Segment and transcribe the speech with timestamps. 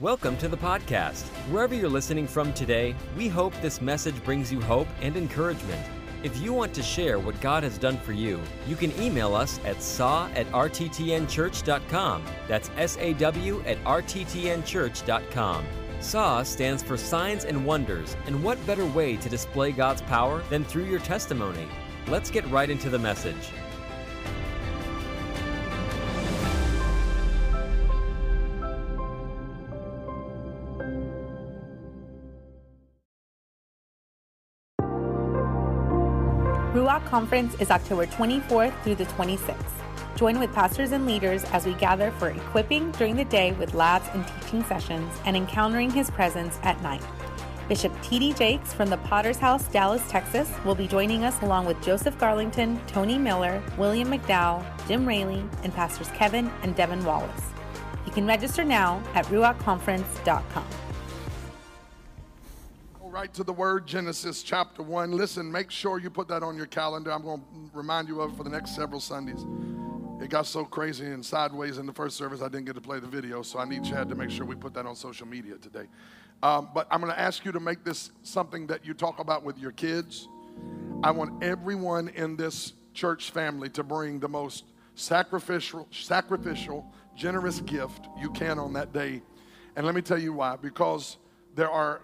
[0.00, 1.24] Welcome to the podcast.
[1.50, 5.86] Wherever you're listening from today, we hope this message brings you hope and encouragement.
[6.22, 9.60] If you want to share what God has done for you, you can email us
[9.62, 12.24] at saw at rttnchurch.com.
[12.48, 15.64] That's S A W at rttnchurch.com.
[16.00, 20.64] SAW stands for Signs and Wonders, and what better way to display God's power than
[20.64, 21.68] through your testimony?
[22.08, 23.50] Let's get right into the message.
[37.10, 39.56] Conference is October 24th through the 26th.
[40.14, 44.06] Join with pastors and leaders as we gather for equipping during the day with labs
[44.12, 47.02] and teaching sessions and encountering his presence at night.
[47.68, 48.34] Bishop T.D.
[48.34, 52.78] Jakes from the Potter's House, Dallas, Texas, will be joining us along with Joseph Garlington,
[52.86, 57.42] Tony Miller, William McDowell, Jim Raley, and pastors Kevin and Devin Wallace.
[58.06, 60.66] You can register now at ruachconference.com.
[63.10, 65.10] right to the word Genesis chapter 1.
[65.10, 67.10] Listen, make sure you put that on your calendar.
[67.10, 69.44] I'm going to remind you of it for the next several Sundays.
[70.22, 73.00] It got so crazy and sideways in the first service, I didn't get to play
[73.00, 75.56] the video, so I need Chad to make sure we put that on social media
[75.56, 75.86] today.
[76.42, 79.42] Um, but I'm going to ask you to make this something that you talk about
[79.42, 80.28] with your kids.
[81.02, 86.86] I want everyone in this church family to bring the most sacrificial, sacrificial,
[87.16, 89.20] generous gift you can on that day.
[89.74, 90.56] And let me tell you why.
[90.56, 91.16] Because
[91.56, 92.02] there are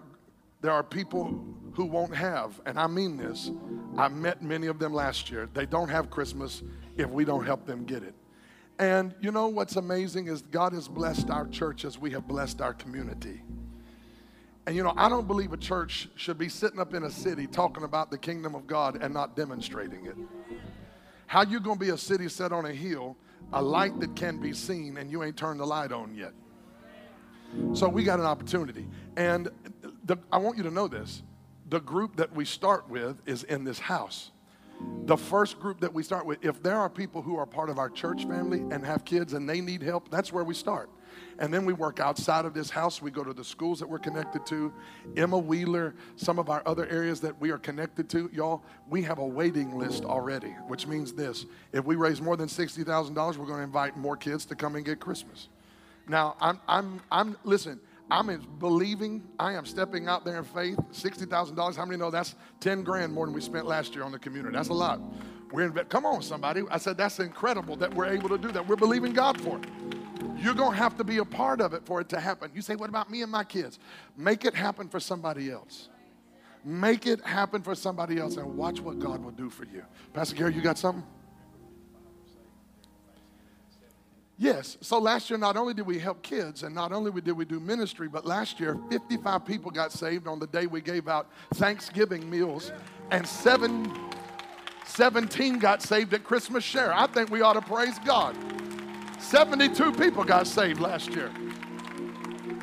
[0.61, 3.51] there are people who won't have, and I mean this.
[3.97, 5.47] I met many of them last year.
[5.53, 6.63] They don't have Christmas
[6.97, 8.15] if we don't help them get it.
[8.79, 12.61] And you know what's amazing is God has blessed our church as we have blessed
[12.61, 13.41] our community.
[14.65, 17.47] And you know, I don't believe a church should be sitting up in a city
[17.47, 20.17] talking about the kingdom of God and not demonstrating it.
[21.25, 23.15] How you going to be a city set on a hill,
[23.53, 26.33] a light that can be seen and you ain't turned the light on yet?
[27.73, 28.87] So we got an opportunity.
[29.15, 29.49] And
[30.07, 31.21] the, I want you to know this.
[31.69, 34.31] The group that we start with is in this house.
[35.05, 37.77] The first group that we start with, if there are people who are part of
[37.77, 40.89] our church family and have kids and they need help, that's where we start.
[41.39, 43.01] And then we work outside of this house.
[43.01, 44.71] We go to the schools that we're connected to,
[45.15, 48.29] Emma Wheeler, some of our other areas that we are connected to.
[48.33, 52.47] Y'all, we have a waiting list already, which means this if we raise more than
[52.47, 55.49] $60,000, we're going to invite more kids to come and get Christmas.
[56.07, 57.79] Now, I'm, I'm, I'm, listen,
[58.09, 60.77] I'm in believing, I am stepping out there in faith.
[60.91, 64.19] $60,000, how many know that's 10 grand more than we spent last year on the
[64.19, 64.55] community?
[64.55, 65.01] That's a lot.
[65.51, 66.63] We're in, come on, somebody.
[66.69, 68.65] I said, that's incredible that we're able to do that.
[68.65, 69.65] We're believing God for it.
[70.37, 72.51] You're going to have to be a part of it for it to happen.
[72.53, 73.79] You say, what about me and my kids?
[74.15, 75.89] Make it happen for somebody else.
[76.63, 79.83] Make it happen for somebody else and watch what God will do for you.
[80.13, 81.03] Pastor Gary, you got something?
[84.39, 84.77] Yes.
[84.81, 87.59] So last year, not only did we help kids and not only did we do
[87.59, 92.29] ministry, but last year, 55 people got saved on the day we gave out Thanksgiving
[92.29, 92.71] meals,
[93.09, 93.91] and seven,
[94.85, 96.93] 17 got saved at Christmas Share.
[96.93, 98.35] I think we ought to praise God.
[99.19, 101.31] 72 people got saved last year.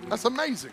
[0.09, 0.73] That's amazing.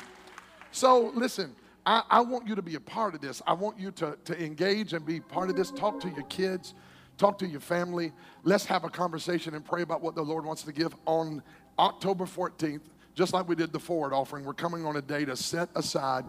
[0.72, 3.41] So listen, I, I want you to be a part of this.
[3.47, 5.72] I want you to, to engage and be part of this.
[5.72, 6.75] Talk to your kids.
[7.22, 8.14] Talk to your family.
[8.44, 11.44] Let's have a conversation and pray about what the Lord wants to give on
[11.78, 12.82] October 14th,
[13.14, 14.44] just like we did the forward offering.
[14.44, 16.26] We're coming on a day to set aside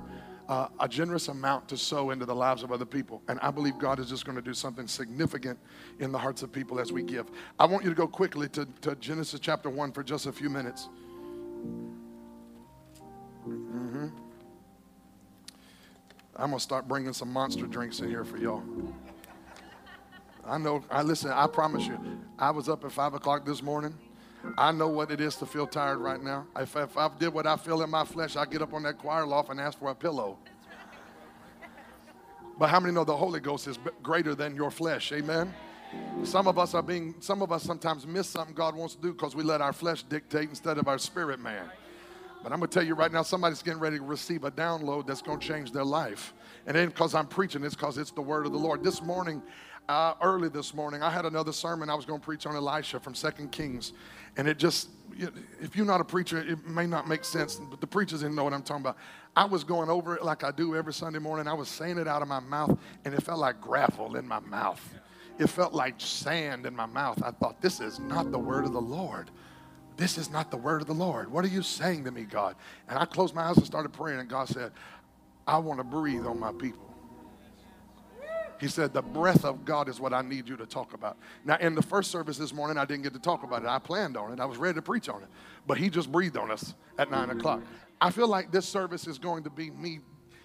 [0.51, 3.23] uh, a generous amount to sow into the lives of other people.
[3.29, 5.59] And I believe God is just going to do something significant
[5.99, 7.31] in the hearts of people as we give.
[7.59, 10.51] I want you to go quickly to, to Genesis chapter 1 for just a few
[10.51, 10.91] minutes.
[13.49, 14.09] Mm-hmm.
[16.37, 18.63] I'm going to start bringing some monster drinks in here for y'all.
[20.53, 21.99] I know, I listen, I promise you,
[22.39, 23.97] I was up at five o'clock this morning.
[24.59, 26.47] I know what it is to feel tired right now.
[26.59, 28.99] If, if I did what I feel in my flesh, I'd get up on that
[28.99, 30.37] choir loft and ask for a pillow.
[32.59, 35.11] But how many know the Holy Ghost is greater than your flesh?
[35.13, 35.55] Amen.
[36.23, 39.13] Some of us are being, some of us sometimes miss something God wants to do
[39.13, 41.65] because we let our flesh dictate instead of our spirit man.
[42.43, 45.07] But I'm going to tell you right now, somebody's getting ready to receive a download
[45.07, 46.35] that's going to change their life.
[46.67, 48.83] And then because I'm preaching, it's because it's the word of the Lord.
[48.83, 49.41] This morning,
[49.89, 53.01] uh, early this morning, I had another sermon I was going to preach on Elisha
[53.01, 53.93] from Second Kings.
[54.37, 54.89] And it just,
[55.61, 58.45] if you're not a preacher, it may not make sense, but the preachers didn't know
[58.45, 58.97] what I'm talking about.
[59.37, 61.47] I was going over it like I do every Sunday morning.
[61.49, 64.41] I was saying it out of my mouth, and it felt like gravel in my
[64.41, 64.83] mouth.
[65.39, 67.23] It felt like sand in my mouth.
[67.23, 69.31] I thought, this is not the word of the Lord.
[69.97, 71.31] This is not the word of the Lord.
[71.31, 72.57] What are you saying to me, God?
[72.89, 74.73] And I closed my eyes and started praying, and God said,
[75.47, 76.92] I want to breathe on my people.
[78.63, 81.17] He said, The breath of God is what I need you to talk about.
[81.45, 83.69] Now, in the first service this morning, I didn't get to talk about it.
[83.69, 85.29] I planned on it, I was ready to preach on it.
[85.67, 87.61] But He just breathed on us at nine o'clock.
[88.01, 89.99] I feel like this service is going to be me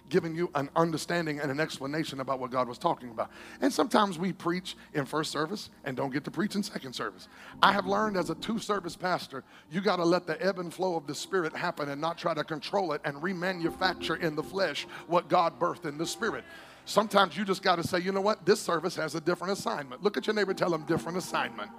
[0.08, 3.30] giving you an understanding and an explanation about what God was talking about.
[3.60, 7.28] And sometimes we preach in first service and don't get to preach in second service.
[7.62, 10.74] I have learned as a two service pastor, you got to let the ebb and
[10.74, 14.42] flow of the Spirit happen and not try to control it and remanufacture in the
[14.42, 16.42] flesh what God birthed in the Spirit.
[16.88, 18.46] Sometimes you just got to say, you know what?
[18.46, 20.02] This service has a different assignment.
[20.02, 21.70] Look at your neighbor, tell them different assignment.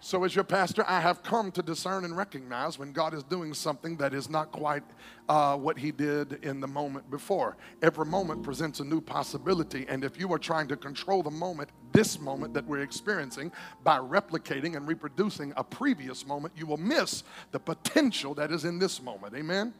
[0.00, 3.54] So, as your pastor, I have come to discern and recognize when God is doing
[3.54, 4.82] something that is not quite
[5.28, 7.56] uh, what He did in the moment before.
[7.82, 11.70] Every moment presents a new possibility, and if you are trying to control the moment,
[11.92, 13.52] this moment that we're experiencing,
[13.84, 18.80] by replicating and reproducing a previous moment, you will miss the potential that is in
[18.80, 19.36] this moment.
[19.36, 19.72] Amen?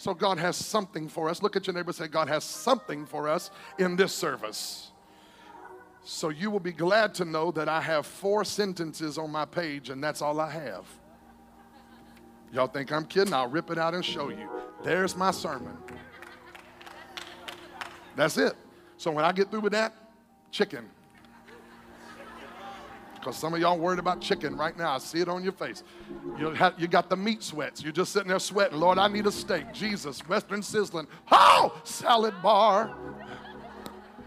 [0.00, 1.42] So, God has something for us.
[1.42, 4.92] Look at your neighbor say, God has something for us in this service.
[6.02, 9.90] So you will be glad to know that I have four sentences on my page,
[9.90, 10.86] and that's all I have.
[12.50, 13.34] Y'all think I'm kidding?
[13.34, 14.48] I'll rip it out and show you.
[14.82, 15.76] There's my sermon.
[18.16, 18.54] That's it.
[18.96, 19.92] So when I get through with that,
[20.50, 20.88] chicken.
[23.20, 24.92] Because some of y'all worried about chicken right now.
[24.92, 25.82] I see it on your face.
[26.38, 27.82] You, have, you got the meat sweats.
[27.82, 28.80] You're just sitting there sweating.
[28.80, 29.74] Lord, I need a steak.
[29.74, 31.06] Jesus, Western Sizzlin.
[31.30, 32.96] Oh, salad bar.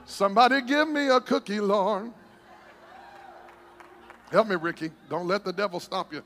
[0.06, 2.12] Somebody give me a cookie, Lord.
[4.32, 4.92] Help me, Ricky.
[5.10, 6.22] Don't let the devil stop you.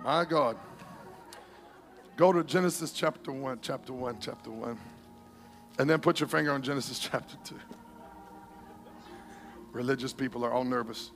[0.00, 0.56] My God.
[2.16, 4.78] Go to Genesis chapter 1, chapter 1, chapter 1.
[5.80, 7.56] And then put your finger on Genesis chapter 2.
[9.72, 11.10] Religious people are all nervous.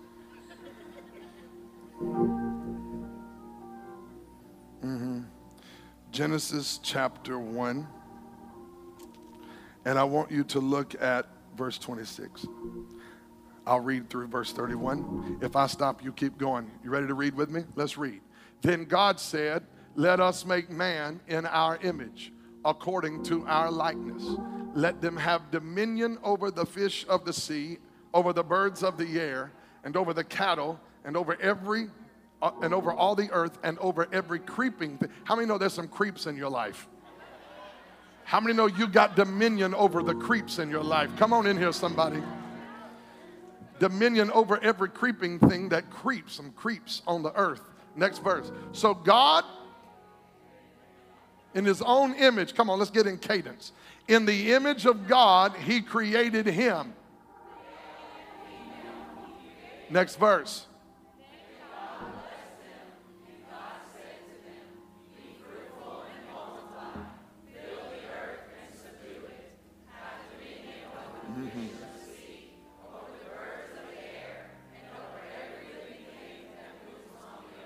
[4.83, 5.21] Mm-hmm.
[6.11, 7.87] Genesis chapter 1.
[9.85, 11.27] And I want you to look at
[11.57, 12.47] verse 26.
[13.67, 15.39] I'll read through verse 31.
[15.41, 16.71] If I stop, you keep going.
[16.83, 17.65] You ready to read with me?
[17.77, 18.21] Let's read.
[18.61, 19.65] Then God said,
[19.95, 22.33] Let us make man in our image,
[22.65, 24.25] according to our likeness.
[24.75, 27.79] Let them have dominion over the fish of the sea,
[28.13, 29.53] over the birds of the air,
[29.85, 31.89] and over the cattle, and over every
[32.43, 35.09] uh, and over all the earth, and over every creeping thing.
[35.25, 36.89] How many know there's some creeps in your life?
[38.25, 41.11] How many know you got dominion over the creeps in your life?
[41.17, 42.23] Come on in here, somebody.
[43.79, 47.63] Dominion over every creeping thing that creeps, some creeps on the earth.
[47.95, 48.51] Next verse.
[48.73, 49.45] So God,
[51.55, 53.73] in his own image, come on, let's get in cadence.
[54.09, 56.95] In the image of God, he created him.
[59.91, 60.67] Next verse.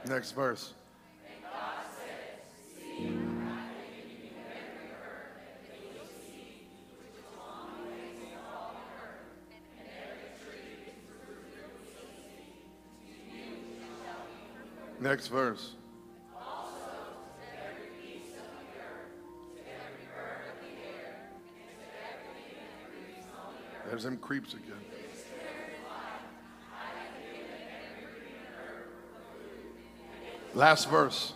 [0.08, 0.72] Next verse.
[15.00, 15.72] Next verse.
[23.88, 24.95] There's them creeps again.
[30.56, 31.34] Last verse.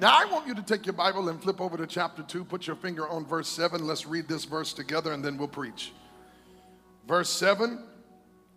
[0.00, 2.42] Now, I want you to take your Bible and flip over to chapter 2.
[2.44, 3.86] Put your finger on verse 7.
[3.86, 5.92] Let's read this verse together and then we'll preach.
[7.06, 7.84] Verse 7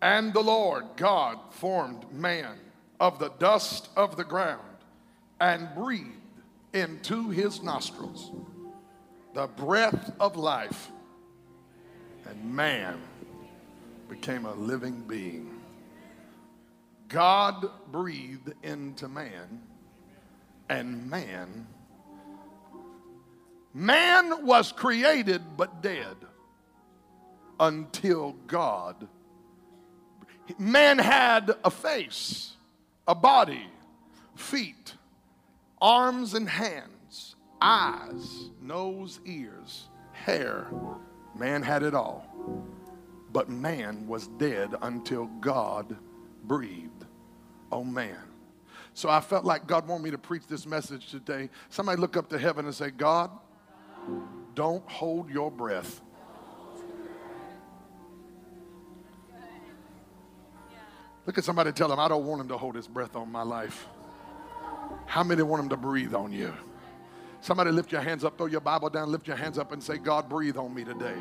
[0.00, 2.56] And the Lord God formed man
[2.98, 4.62] of the dust of the ground
[5.38, 6.16] and breathed
[6.72, 8.32] into his nostrils
[9.38, 10.90] the breath of life,
[12.28, 13.00] and man
[14.08, 15.60] became a living being.
[17.06, 19.62] God breathed into man,
[20.68, 21.68] and man,
[23.72, 26.16] man was created but dead
[27.60, 29.06] until God.
[30.58, 32.54] Man had a face,
[33.06, 33.68] a body,
[34.34, 34.94] feet,
[35.80, 36.97] arms, and hands
[37.60, 40.66] eyes, nose, ears, hair.
[41.34, 42.26] Man had it all.
[43.32, 45.96] But man was dead until God
[46.44, 47.04] breathed
[47.70, 48.18] on man.
[48.94, 51.50] So I felt like God wanted me to preach this message today.
[51.68, 53.30] Somebody look up to heaven and say, God,
[54.54, 56.00] don't hold your breath.
[61.26, 63.42] Look at somebody tell him, I don't want him to hold his breath on my
[63.42, 63.86] life.
[65.06, 66.54] How many want him to breathe on you?
[67.40, 69.96] Somebody lift your hands up, throw your Bible down, lift your hands up and say,
[69.98, 71.16] God, breathe on me today.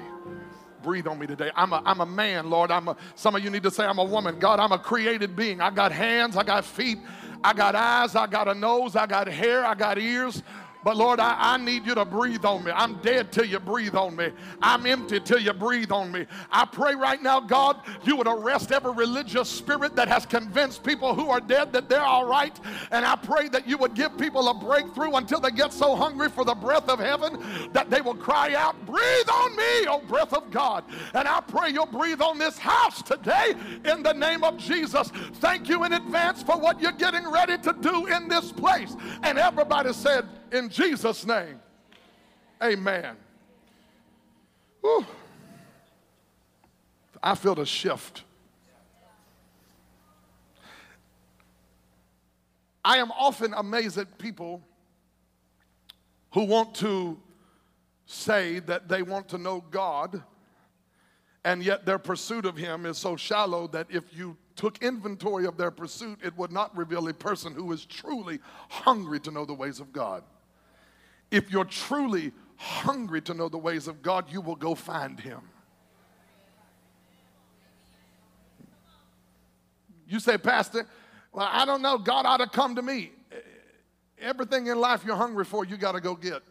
[0.82, 1.52] breathe on me today.
[1.56, 2.72] I'm a, I'm a man, Lord.
[2.72, 4.40] I'm a, some of you need to say, I'm a woman.
[4.40, 5.62] God, I'm a created being.
[5.62, 7.00] I got hands, I got feet,
[7.44, 10.42] I got eyes, I got a nose, I got hair, I got ears.
[10.88, 12.72] But Lord, I, I need you to breathe on me.
[12.74, 14.30] I'm dead till you breathe on me.
[14.62, 16.26] I'm empty till you breathe on me.
[16.50, 21.14] I pray right now, God, you would arrest every religious spirit that has convinced people
[21.14, 22.58] who are dead that they're all right.
[22.92, 26.30] And I pray that you would give people a breakthrough until they get so hungry
[26.30, 30.32] for the breath of heaven that they will cry out, Breathe on me, O breath
[30.32, 30.86] of God.
[31.14, 35.10] And I pray you'll breathe on this house today in the name of Jesus.
[35.42, 38.96] Thank you in advance for what you're getting ready to do in this place.
[39.24, 41.60] And everybody said, in Jesus' name.
[42.62, 43.16] Amen.
[44.82, 45.06] Whew.
[47.22, 48.24] I feel the shift.
[52.84, 54.62] I am often amazed at people
[56.32, 57.20] who want to
[58.06, 60.24] say that they want to know God,
[61.44, 65.58] and yet their pursuit of Him is so shallow that if you took inventory of
[65.58, 68.40] their pursuit, it would not reveal a person who is truly
[68.70, 70.24] hungry to know the ways of God.
[71.32, 75.42] If you're truly hungry to know the ways of God, you will go find him.
[80.08, 80.88] You say, Pastor,
[81.34, 81.98] well, I don't know.
[81.98, 83.12] God ought to come to me.
[84.20, 86.42] Everything in life you're hungry for, you got to go get.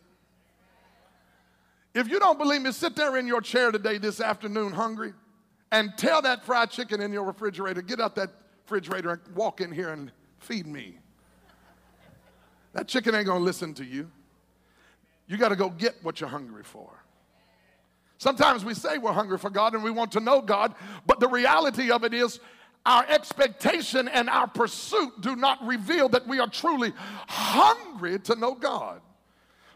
[1.95, 5.15] If you don't believe me, sit there in your chair today, this afternoon, hungry,
[5.73, 8.31] and tell that fried chicken in your refrigerator, get out that
[8.65, 10.99] refrigerator and walk in here and feed me.
[12.75, 14.11] That chicken ain't going to listen to you.
[15.27, 16.91] You got to go get what you're hungry for.
[18.19, 20.75] Sometimes we say we're hungry for God and we want to know God,
[21.07, 22.41] but the reality of it is
[22.87, 26.93] our expectation and our pursuit do not reveal that we are truly
[27.27, 29.01] hungry to know God.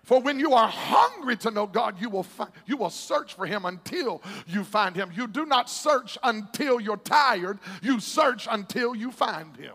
[0.05, 3.47] For when you are hungry to know God, you will, find, you will search for
[3.47, 5.11] Him until you find Him.
[5.15, 9.75] You do not search until you're tired, you search until you find Him.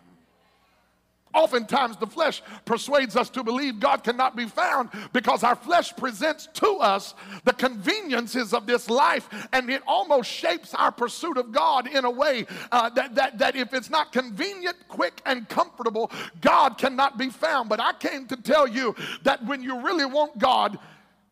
[1.36, 6.48] Oftentimes, the flesh persuades us to believe God cannot be found because our flesh presents
[6.54, 7.14] to us
[7.44, 12.10] the conveniences of this life and it almost shapes our pursuit of God in a
[12.10, 17.30] way uh, that, that, that if it's not convenient, quick, and comfortable, God cannot be
[17.30, 17.68] found.
[17.68, 20.80] But I came to tell you that when you really want God,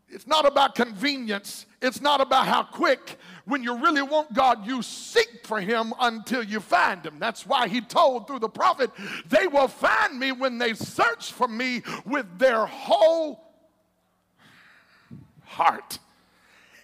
[0.10, 1.66] it's not about convenience.
[1.82, 3.18] It's not about how quick.
[3.46, 7.20] When you really want God, you seek for Him until you find Him.
[7.20, 8.90] That's why He told through the prophet,
[9.28, 13.44] they will find me when they search for me with their whole
[15.44, 16.00] heart.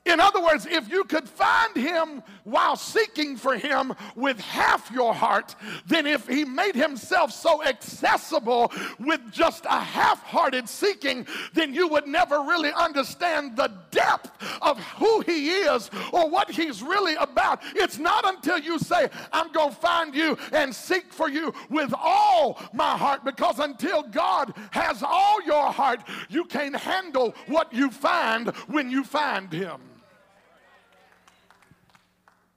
[0.06, 5.14] In other words, if you could find him while seeking for him with half your
[5.14, 11.74] heart, then if he made himself so accessible with just a half hearted seeking, then
[11.74, 17.16] you would never really understand the depth of who he is or what he's really
[17.16, 17.62] about.
[17.76, 21.94] It's not until you say, I'm going to find you and seek for you with
[21.94, 27.92] all my heart, because until God has all your heart, you can't handle what you
[27.92, 29.82] find when you find him.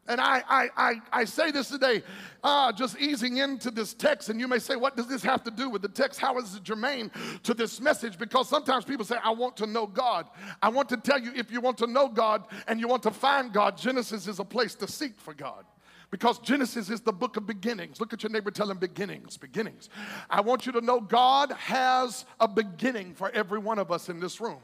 [0.08, 2.02] And I, I, I, I, say this today,
[2.42, 5.50] uh, just easing into this text, and you may say, What does this have to
[5.50, 6.18] do with the text?
[6.18, 7.12] How is it germane
[7.44, 8.18] to this message?
[8.18, 10.26] Because sometimes people say, I want to know God.
[10.60, 13.12] I want to tell you, if you want to know God and you want to
[13.12, 15.64] find God, Genesis is a place to seek for God.
[16.10, 17.98] Because Genesis is the book of beginnings.
[17.98, 19.88] Look at your neighbor, tell him beginnings, beginnings.
[20.28, 24.20] I want you to know God has a beginning for every one of us in
[24.20, 24.58] this room.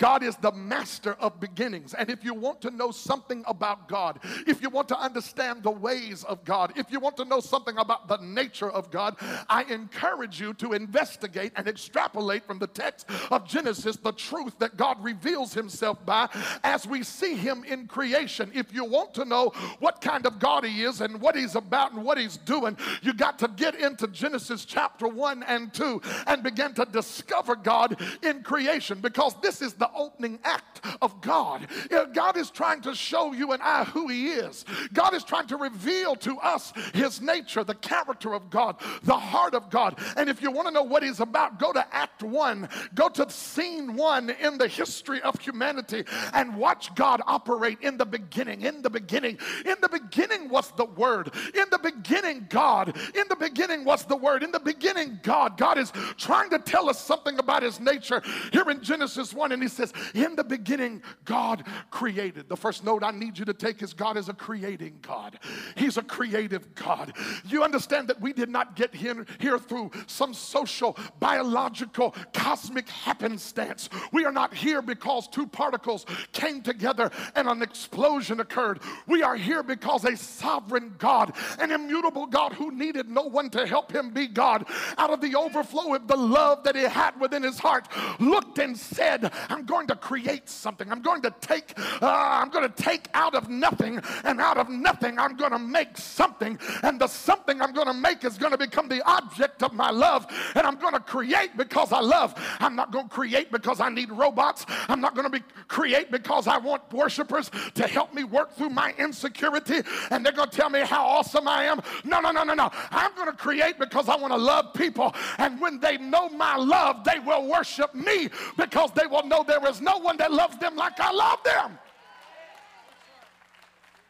[0.00, 1.92] God is the master of beginnings.
[1.92, 5.70] And if you want to know something about God, if you want to understand the
[5.70, 9.16] ways of God, if you want to know something about the nature of God,
[9.50, 14.78] I encourage you to investigate and extrapolate from the text of Genesis the truth that
[14.78, 16.30] God reveals himself by
[16.64, 18.50] as we see him in creation.
[18.54, 21.92] If you want to know what kind of God he is and what he's about
[21.92, 26.42] and what he's doing, you got to get into Genesis chapter 1 and 2 and
[26.42, 31.66] begin to discover God in creation because this is the opening act of God.
[32.12, 34.64] God is trying to show you and I who He is.
[34.92, 39.54] God is trying to reveal to us His nature, the character of God, the heart
[39.54, 39.98] of God.
[40.16, 43.30] And if you want to know what He's about, go to Act 1, go to
[43.30, 46.04] scene 1 in the history of humanity
[46.34, 48.62] and watch God operate in the beginning.
[48.62, 51.30] In the beginning, in the beginning was the Word.
[51.54, 52.94] In the beginning, God.
[53.14, 54.42] In the beginning was the Word.
[54.42, 55.56] In the beginning, God.
[55.56, 59.52] God is trying to tell us something about His nature here in Genesis 1.
[59.52, 59.79] And He says,
[60.14, 62.48] In the beginning, God created.
[62.48, 65.38] The first note I need you to take is God is a creating God.
[65.76, 67.12] He's a creative God.
[67.46, 73.88] You understand that we did not get here, here through some social, biological, cosmic happenstance.
[74.12, 78.80] We are not here because two particles came together and an explosion occurred.
[79.06, 83.66] We are here because a sovereign God, an immutable God who needed no one to
[83.66, 84.66] help him be God,
[84.98, 88.76] out of the overflow of the love that he had within his heart, looked and
[88.76, 90.90] said, I'm going to create something.
[90.90, 94.68] I'm going to take, uh, I'm going to take out of nothing, and out of
[94.68, 96.58] nothing, I'm going to make something.
[96.82, 99.90] And the something I'm going to make is going to become the object of my
[99.90, 100.26] love.
[100.56, 102.34] And I'm going to create because I love.
[102.58, 104.66] I'm not going to create because I need robots.
[104.88, 108.70] I'm not going to be create because I want worshipers to help me work through
[108.70, 111.80] my insecurity and they're going to tell me how awesome I am.
[112.04, 112.70] No, no, no, no, no.
[112.90, 115.14] I'm going to create because I want to love people.
[115.38, 119.68] And when they know my love, they will worship me because they will know there
[119.68, 121.78] is no one that loves them like I love them.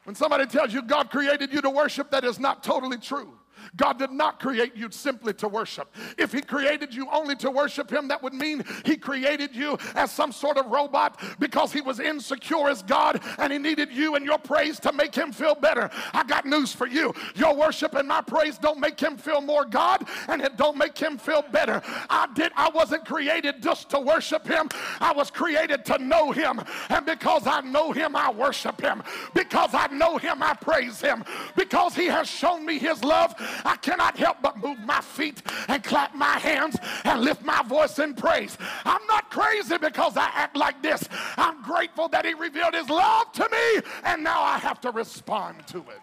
[0.05, 3.33] When somebody tells you God created you to worship, that is not totally true.
[3.77, 5.95] God did not create you simply to worship.
[6.19, 10.11] If He created you only to worship Him, that would mean He created you as
[10.11, 14.25] some sort of robot because He was insecure as God and He needed you and
[14.25, 15.91] your praise to make Him feel better.
[16.13, 17.15] I got news for you.
[17.35, 20.99] Your worship and my praise don't make Him feel more God and it don't make
[20.99, 21.83] Him feel better.
[22.09, 22.53] I did.
[22.57, 24.69] I wasn't created just to worship Him.
[25.01, 26.61] I was created to know Him.
[26.89, 29.03] And because I know Him, I worship Him.
[29.35, 31.25] Because I know Him, I praise Him.
[31.57, 35.83] Because He has shown me His love, I cannot help but move my feet and
[35.83, 38.57] clap my hands and lift my voice in praise.
[38.85, 41.09] I'm not crazy because I act like this.
[41.37, 45.67] I'm grateful that He revealed His love to me, and now I have to respond
[45.69, 46.01] to it.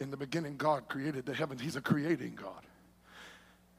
[0.00, 1.60] In the beginning, God created the heavens.
[1.60, 2.66] He's a creating God.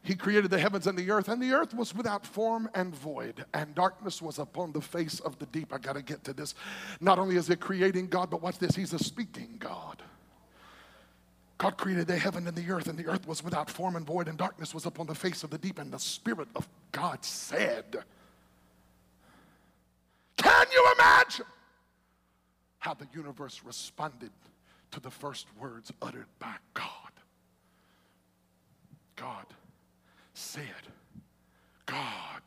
[0.08, 3.44] He created the heavens and the earth, and the earth was without form and void,
[3.54, 5.74] and darkness was upon the face of the deep.
[5.74, 6.56] I got to get to this.
[7.02, 10.02] Not only is He creating God, but watch this, He's a speaking God.
[11.58, 14.28] God created the heaven and the earth, and the earth was without form and void,
[14.28, 17.98] and darkness was upon the face of the deep, and the Spirit of God said,
[20.38, 21.46] Can you imagine
[22.80, 24.32] how the universe responded
[24.92, 26.86] to the first words uttered by God?
[29.16, 29.46] God
[30.36, 30.64] said,
[31.88, 32.42] God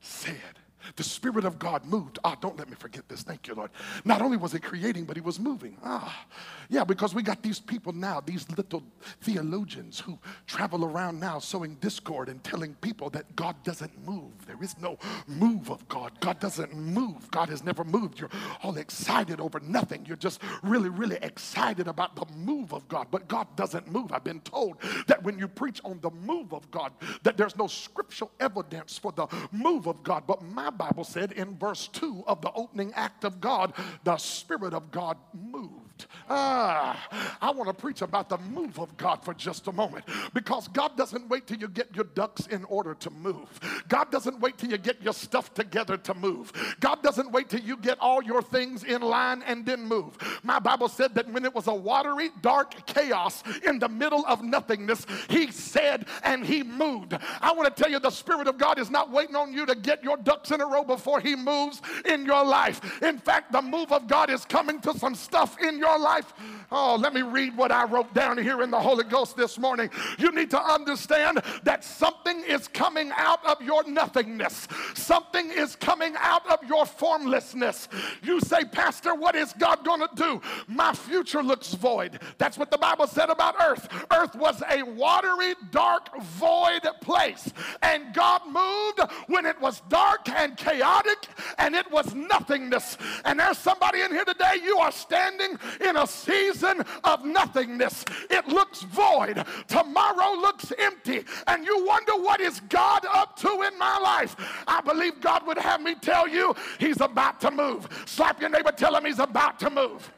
[0.00, 0.58] said,
[0.96, 2.18] the Spirit of God moved.
[2.24, 3.22] Ah, don't let me forget this.
[3.22, 3.70] Thank you, Lord.
[4.04, 5.76] Not only was He creating, but He was moving.
[5.84, 6.26] Ah,
[6.68, 8.82] yeah, because we got these people now, these little
[9.20, 14.46] theologians who travel around now sowing discord and telling people that God doesn't move.
[14.46, 16.12] There is no move of God.
[16.20, 17.30] God doesn't move.
[17.30, 18.20] God has never moved.
[18.20, 18.30] You're
[18.62, 20.04] all excited over nothing.
[20.06, 23.08] You're just really, really excited about the move of God.
[23.10, 24.12] But God doesn't move.
[24.12, 26.92] I've been told that when you preach on the move of God,
[27.22, 30.24] that there's no scriptural evidence for the move of God.
[30.26, 33.72] But my Bible said in verse 2 of the opening act of God,
[34.04, 35.81] the Spirit of God moved.
[36.28, 40.68] Ah, I want to preach about the move of God for just a moment because
[40.68, 43.48] God doesn't wait till you get your ducks in order to move.
[43.88, 46.52] God doesn't wait till you get your stuff together to move.
[46.80, 50.16] God doesn't wait till you get all your things in line and then move.
[50.42, 54.42] My Bible said that when it was a watery, dark chaos in the middle of
[54.42, 57.16] nothingness, He said and He moved.
[57.40, 59.74] I want to tell you the Spirit of God is not waiting on you to
[59.74, 63.02] get your ducks in a row before He moves in your life.
[63.02, 66.32] In fact, the move of God is coming to some stuff in your life.
[66.70, 69.90] Oh, let me read what I wrote down here in the Holy Ghost this morning.
[70.16, 76.14] You need to understand that something is coming out of your nothingness, something is coming
[76.18, 77.88] out of your formlessness.
[78.22, 80.40] You say, Pastor, what is God going to do?
[80.68, 82.20] My future looks void.
[82.38, 83.88] That's what the Bible said about earth.
[84.12, 87.52] Earth was a watery, dark, void place.
[87.82, 91.26] And God moved when it was dark and chaotic
[91.58, 92.96] and it was nothingness.
[93.24, 98.04] And there's somebody in here today, you are standing in a season of nothingness.
[98.30, 99.44] It looks void.
[99.68, 101.24] Tomorrow looks empty.
[101.46, 104.36] And you wonder what is God up to in my life?
[104.66, 107.88] I believe God would have me tell you he's about to move.
[108.06, 110.10] Slap your neighbor, tell him he's about to move.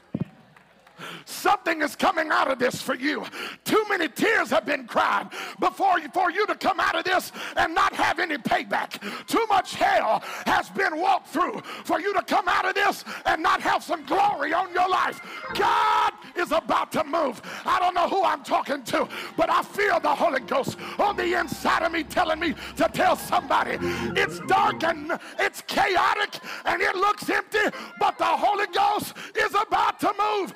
[1.25, 3.25] Something is coming out of this for you.
[3.63, 7.31] Too many tears have been cried before you, for you to come out of this
[7.57, 9.01] and not have any payback.
[9.27, 13.41] Too much hell has been walked through for you to come out of this and
[13.41, 15.21] not have some glory on your life.
[15.53, 17.41] God is about to move.
[17.65, 21.39] I don't know who I'm talking to, but I feel the Holy Ghost on the
[21.39, 23.77] inside of me telling me to tell somebody
[24.15, 27.59] it's dark and it's chaotic and it looks empty,
[27.99, 30.53] but the Holy Ghost is about to move.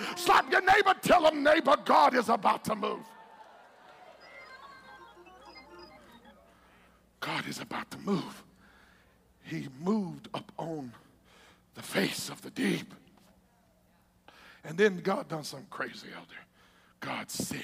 [0.50, 3.06] Your neighbor, tell him, neighbor, God is about to move.
[7.20, 8.44] God is about to move.
[9.44, 10.94] he moved up on
[11.76, 12.94] the face of the deep.
[14.64, 16.46] And then God done something crazy out there.
[17.00, 17.60] God said.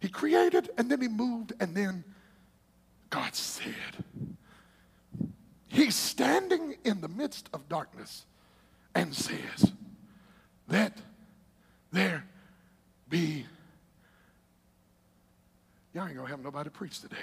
[0.00, 2.04] He created and then he moved and then
[3.10, 4.04] God said.
[5.66, 8.24] He's standing in the midst of darkness
[8.94, 9.72] and says,
[10.68, 10.98] Let
[11.96, 12.24] there
[13.08, 13.46] be.
[15.94, 17.16] Y'all ain't gonna have nobody preach today.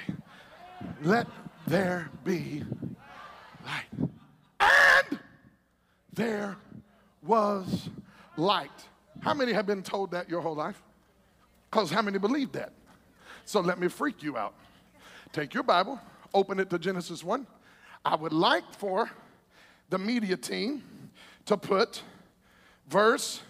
[1.03, 1.27] Let
[1.67, 2.63] there be
[3.63, 4.09] light.
[4.59, 5.19] And
[6.11, 6.57] there
[7.21, 7.89] was
[8.35, 8.71] light.
[9.21, 10.81] How many have been told that your whole life?
[11.69, 12.73] Because how many believe that?
[13.45, 14.55] So let me freak you out.
[15.31, 15.99] Take your Bible,
[16.33, 17.45] open it to Genesis 1.
[18.03, 19.09] I would like for
[19.89, 20.83] the media team
[21.45, 22.01] to put
[22.87, 23.41] verse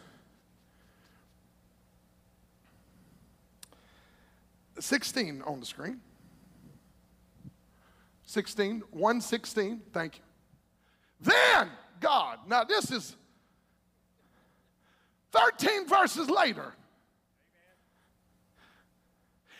[4.83, 6.01] 16 on the screen.
[8.25, 10.23] 16, 116, thank you.
[11.21, 11.69] Then
[12.01, 13.15] God, now this is
[15.31, 16.73] 13 verses later.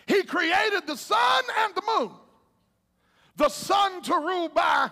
[0.08, 2.12] He created the sun and the moon.
[3.38, 4.90] The sun to rule by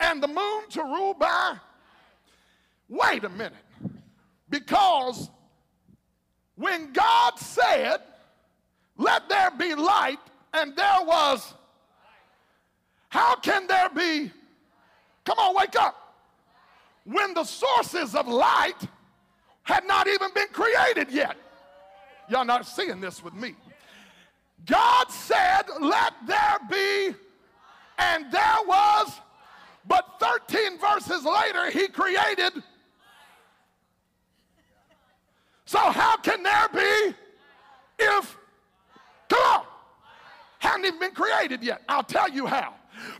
[0.00, 1.56] and the moon to rule by.
[2.88, 3.54] Wait a minute.
[4.48, 5.30] Because
[6.56, 8.00] when God said,
[9.00, 10.18] Let there be light,
[10.52, 11.54] and there was,
[13.08, 14.30] how can there be?
[15.24, 15.96] Come on, wake up.
[17.04, 18.76] When the sources of light
[19.62, 21.34] had not even been created yet.
[22.28, 23.54] Y'all not seeing this with me.
[24.66, 27.14] God said, Let there be,
[27.98, 29.18] and there was,
[29.88, 32.62] but 13 verses later, He created.
[35.64, 37.14] So, how can there be
[37.98, 38.36] if,
[39.30, 39.64] come on,
[40.58, 41.82] hadn't even been created yet?
[41.88, 42.74] I'll tell you how.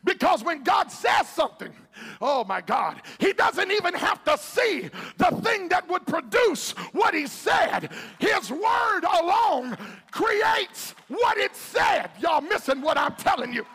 [0.05, 1.73] Because when God says something,
[2.21, 7.15] oh my God, He doesn't even have to see the thing that would produce what
[7.15, 7.91] He said.
[8.19, 9.77] His word alone
[10.11, 12.11] creates what it said.
[12.21, 13.67] Y'all missing what I'm telling you.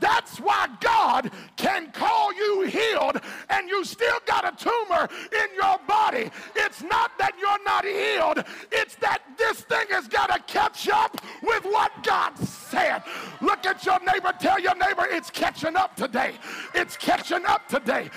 [0.00, 3.20] That's why God can call you healed
[3.50, 6.30] and you still got a tumor in your body.
[6.54, 11.16] It's not that you're not healed, it's that this thing has got to catch up
[11.42, 13.02] with what God said.
[13.40, 16.34] Look at your neighbor, tell your neighbor it's catching up today.
[16.74, 17.73] It's catching up today.
[17.74, 18.12] That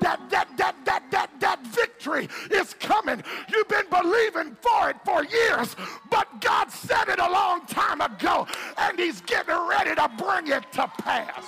[0.00, 3.22] that that that that that that victory is coming.
[3.48, 5.76] You've been believing for it for years,
[6.10, 8.46] but God said it a long time ago,
[8.78, 11.44] and He's getting ready to bring it to pass.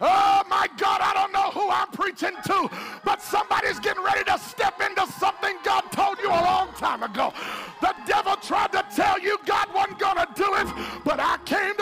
[0.00, 2.70] Oh my God, I don't know who I'm preaching to,
[3.04, 7.32] but somebody's getting ready to step into something God told you a long time ago.
[7.80, 10.68] The devil tried to tell you God wasn't going to do it,
[11.04, 11.74] but I came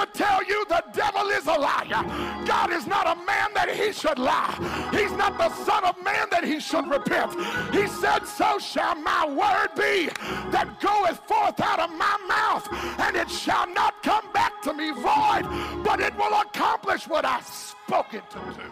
[1.46, 2.44] is a liar.
[2.44, 4.54] God is not a man that he should lie.
[4.92, 7.32] He's not the son of man that he should repent.
[7.72, 10.08] He said, So shall my word be
[10.50, 12.68] that goeth forth out of my mouth,
[13.00, 15.44] and it shall not come back to me void,
[15.84, 18.70] but it will accomplish what I spoken to do.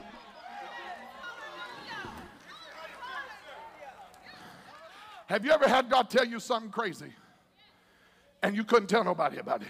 [5.26, 7.12] Have you ever had God tell you something crazy
[8.42, 9.68] and you couldn't tell nobody about it?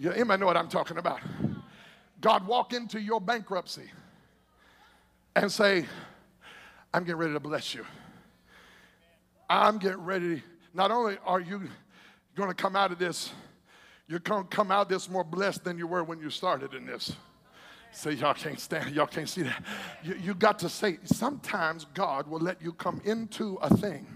[0.00, 1.20] You anybody know what I'm talking about?
[2.20, 3.88] God walk into your bankruptcy
[5.36, 5.86] and say,
[6.92, 7.86] I'm getting ready to bless you.
[9.48, 10.42] I'm getting ready.
[10.74, 11.68] Not only are you
[12.34, 13.30] going to come out of this
[14.10, 16.74] you're going to come out of this more blessed than you were when you started
[16.74, 17.12] in this.
[17.92, 19.64] Say, y'all can't stand, y'all can't see that.
[20.04, 24.06] You, you got to say, sometimes God will let you come into a thing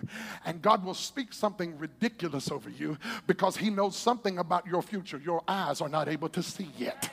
[0.44, 5.18] and God will speak something ridiculous over you because He knows something about your future
[5.18, 7.10] your eyes are not able to see yet.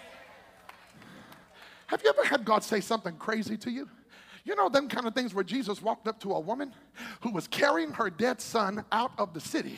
[1.87, 3.89] Have you ever had God say something crazy to you?
[4.43, 6.73] You know, them kind of things where Jesus walked up to a woman
[7.21, 9.77] who was carrying her dead son out of the city.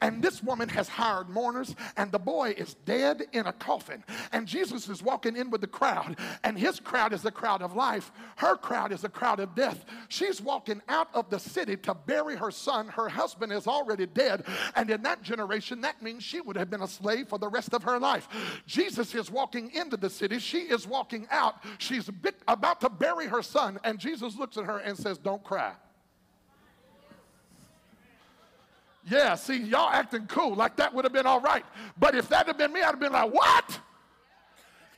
[0.00, 4.04] And this woman has hired mourners, and the boy is dead in a coffin.
[4.32, 7.74] And Jesus is walking in with the crowd, and his crowd is the crowd of
[7.74, 8.12] life.
[8.36, 9.84] Her crowd is the crowd of death.
[10.08, 12.88] She's walking out of the city to bury her son.
[12.88, 14.44] Her husband is already dead.
[14.74, 17.74] And in that generation, that means she would have been a slave for the rest
[17.74, 18.28] of her life.
[18.66, 20.38] Jesus is walking into the city.
[20.38, 21.56] She is walking out.
[21.78, 22.10] She's
[22.48, 23.78] about to bury her son.
[23.84, 25.72] And Jesus looks at her and says, Don't cry.
[29.08, 31.64] Yeah, see, y'all acting cool like that would have been all right.
[31.98, 33.80] But if that had been me, I'd have been like, What?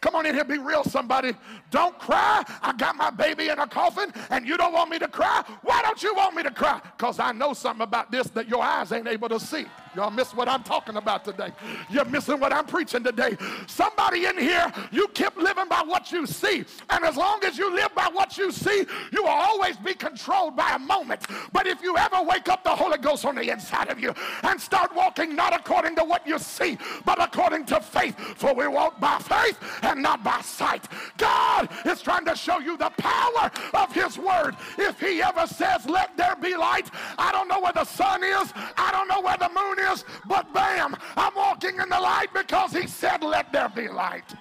[0.02, 1.32] Come on in here, be real, somebody.
[1.70, 2.42] Don't cry.
[2.60, 5.44] I got my baby in a coffin and you don't want me to cry.
[5.62, 6.80] Why don't you want me to cry?
[6.96, 9.64] Because I know something about this that your eyes ain't able to see.
[9.94, 11.50] Y'all miss what I'm talking about today.
[11.90, 13.36] You're missing what I'm preaching today.
[13.66, 16.64] Somebody in here, you keep living by what you see.
[16.88, 20.56] And as long as you live by what you see, you will always be controlled
[20.56, 21.22] by a moment.
[21.52, 24.60] But if you ever wake up the Holy Ghost on the inside of you and
[24.60, 28.98] start walking not according to what you see, but according to faith, for we walk
[28.98, 30.88] by faith and not by sight.
[31.18, 34.56] God is trying to show you the power of His Word.
[34.78, 38.52] If He ever says, Let there be light, I don't know where the sun is,
[38.76, 39.81] I don't know where the moon is,
[40.26, 44.34] but bam, I'm walking in the light because he said, Let there be light.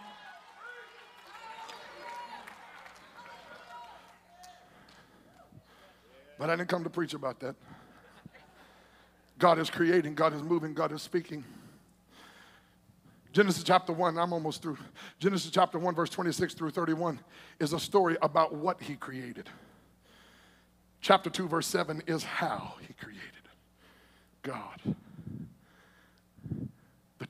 [6.37, 7.55] But I didn't come to preach about that.
[9.37, 11.43] God is creating, God is moving, God is speaking.
[13.33, 14.77] Genesis chapter 1, I'm almost through.
[15.19, 17.19] Genesis chapter 1, verse 26 through 31
[17.59, 19.49] is a story about what he created.
[20.99, 23.31] Chapter 2, verse 7 is how he created
[24.43, 24.95] God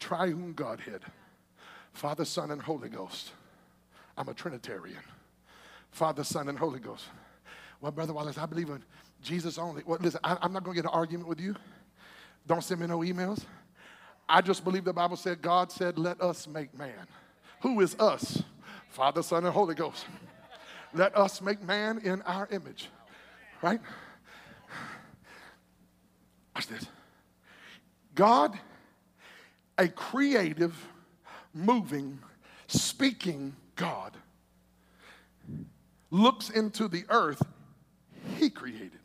[0.01, 1.01] triune Godhead,
[1.93, 3.31] Father, Son, and Holy Ghost.
[4.17, 4.99] I'm a Trinitarian.
[5.91, 7.05] Father, Son, and Holy Ghost.
[7.79, 8.83] Well, Brother Wallace, I believe in
[9.21, 9.83] Jesus only.
[9.85, 11.55] Well, listen, I, am not going to get an argument with you.
[12.47, 13.45] Don't send me no emails.
[14.27, 17.07] I just believe the Bible said, God said, let us make man.
[17.61, 18.43] Who is us?
[18.89, 20.05] Father, Son, and Holy Ghost.
[20.93, 22.89] Let us make man in our image.
[23.61, 23.79] Right?
[26.55, 26.85] Watch this.
[28.15, 28.59] God
[29.77, 30.75] a creative,
[31.53, 32.19] moving,
[32.67, 34.15] speaking God
[36.09, 37.41] looks into the earth
[38.37, 38.99] he created.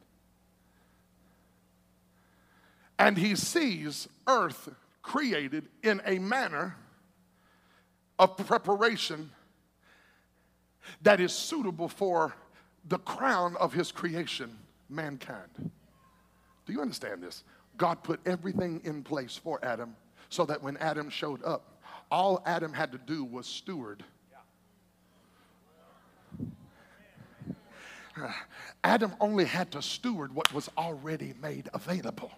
[2.99, 4.69] And he sees earth
[5.03, 6.77] created in a manner
[8.19, 9.31] of preparation
[11.03, 12.35] that is suitable for
[12.89, 14.57] the crown of his creation,
[14.89, 15.71] mankind.
[16.65, 17.45] Do you understand this?
[17.77, 19.95] God put everything in place for Adam
[20.29, 24.05] so that when Adam showed up, all Adam had to do was steward.
[28.21, 28.33] Uh,
[28.83, 32.31] Adam only had to steward what was already made available.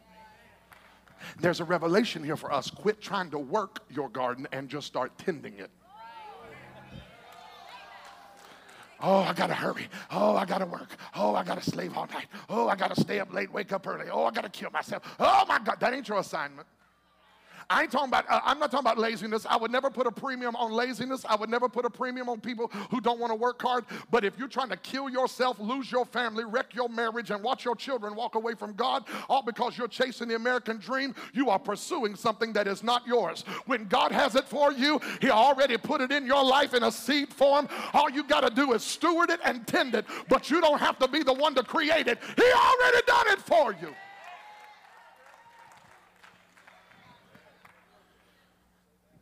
[1.41, 2.71] There's a revelation here for us.
[2.71, 5.71] Quit trying to work your garden and just start tending it.
[9.01, 9.87] Oh, I gotta hurry.
[10.11, 10.97] Oh, I gotta work.
[11.15, 12.27] Oh, I gotta slave all night.
[12.49, 14.07] Oh, I gotta stay up late, wake up early.
[14.11, 15.05] Oh, I gotta kill myself.
[15.21, 16.67] Oh my God, that ain't your assignment.
[17.71, 19.45] I ain't talking about, uh, I'm not talking about laziness.
[19.45, 21.27] I would never put a premium on laziness.
[21.29, 23.85] I would never put a premium on people who don't want to work hard.
[24.11, 27.67] But if you're trying to kill yourself, lose your family, wreck your marriage, and watch
[27.67, 31.59] your children walk away from God, all because you're chasing the American dream, you are
[31.59, 33.45] pursuing something that is not yours.
[33.67, 36.93] When God has it for you, He already put it in your life in a
[36.93, 37.69] seed form.
[37.93, 40.99] All you got to do is steward it and tend it, but you don't have
[41.01, 42.19] to be the one to create it.
[42.35, 43.95] He already done it for you.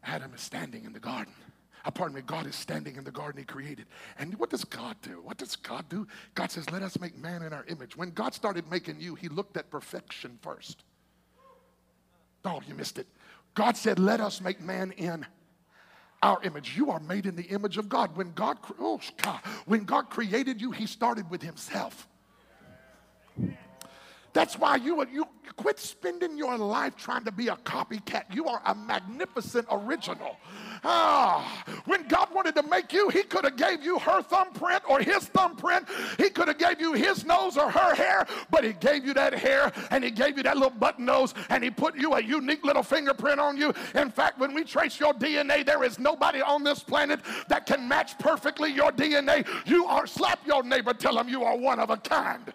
[0.06, 1.34] Adam is standing in the garden.
[1.84, 3.86] Uh, pardon me, God is standing in the garden he created.
[4.18, 5.20] And what does God do?
[5.22, 6.06] What does God do?
[6.34, 7.96] God says, Let us make man in our image.
[7.96, 10.82] When God started making you, he looked at perfection first.
[12.44, 13.06] Oh, you missed it.
[13.54, 15.26] God said, Let us make man in
[16.22, 16.76] our image.
[16.76, 18.16] You are made in the image of God.
[18.16, 22.08] When God, oh God, when God created you, he started with himself.
[24.36, 28.24] That's why you, you quit spending your life trying to be a copycat.
[28.34, 30.36] You are a magnificent original.
[30.84, 35.00] Ah, when God wanted to make you, he could have gave you her thumbprint or
[35.00, 35.88] his thumbprint.
[36.18, 39.32] He could have gave you his nose or her hair, but he gave you that
[39.32, 42.62] hair and he gave you that little button nose and he put you a unique
[42.62, 43.72] little fingerprint on you.
[43.94, 47.88] In fact, when we trace your DNA, there is nobody on this planet that can
[47.88, 49.48] match perfectly your DNA.
[49.66, 52.52] You are slap your neighbor, tell him you are one of a kind.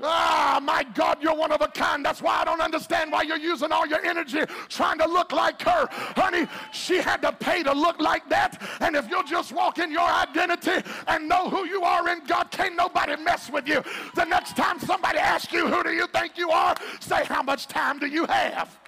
[0.00, 2.04] Ah, my God, you're one of a kind.
[2.04, 5.60] That's why I don't understand why you're using all your energy trying to look like
[5.62, 5.88] her.
[5.90, 8.62] Honey, she had to pay to look like that.
[8.80, 12.50] And if you'll just walk in your identity and know who you are in God,
[12.50, 13.82] can't nobody mess with you.
[14.14, 16.76] The next time somebody asks you, who do you think you are?
[17.00, 18.78] Say, how much time do you have?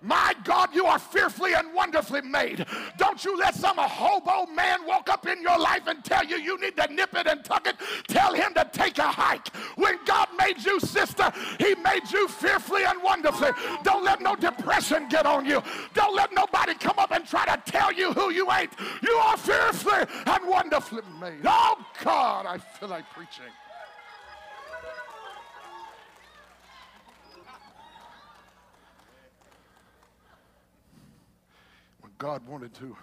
[0.00, 2.64] My God, you are fearfully and wonderfully made.
[2.96, 6.60] Don't you let some hobo man walk up in your life and tell you you
[6.60, 7.76] need to nip it and tuck it.
[8.06, 9.48] Tell him to take a hike.
[9.76, 13.50] When God made you, sister, he made you fearfully and wonderfully.
[13.82, 15.62] Don't let no depression get on you.
[15.94, 18.72] Don't let nobody come up and try to tell you who you ain't.
[19.02, 21.40] You are fearfully and wonderfully made.
[21.44, 23.52] Oh, God, I feel like preaching.
[32.18, 32.96] God wanted to,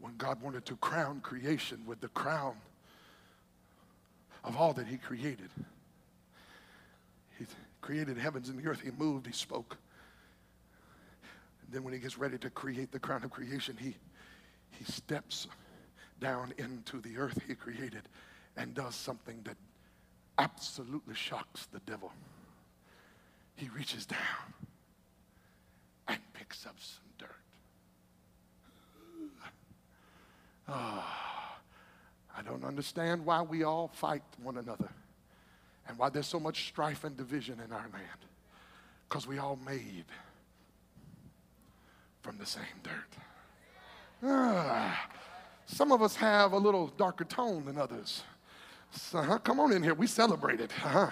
[0.00, 2.54] when God wanted to crown creation with the crown
[4.44, 5.48] of all that He created,
[7.38, 7.46] He
[7.84, 8.80] created heavens and the earth.
[8.80, 9.76] He moved, he spoke.
[11.62, 13.94] And then when he gets ready to create the crown of creation, he,
[14.70, 15.46] he steps
[16.18, 18.02] down into the earth he created
[18.56, 19.56] and does something that
[20.38, 22.10] absolutely shocks the devil.
[23.56, 24.18] He reaches down
[26.08, 27.03] and picks up some
[30.66, 30.74] dirt.
[30.74, 31.04] Oh,
[32.36, 34.88] I don't understand why we all fight one another
[35.88, 38.24] and why there's so much strife and division in our land.
[39.08, 40.06] Because we all made
[42.22, 42.92] from the same dirt.
[44.22, 45.08] Ah,
[45.66, 48.22] some of us have a little darker tone than others.
[48.90, 49.94] So, uh-huh, come on in here.
[49.94, 50.70] We celebrate it.
[50.84, 51.10] Uh-huh.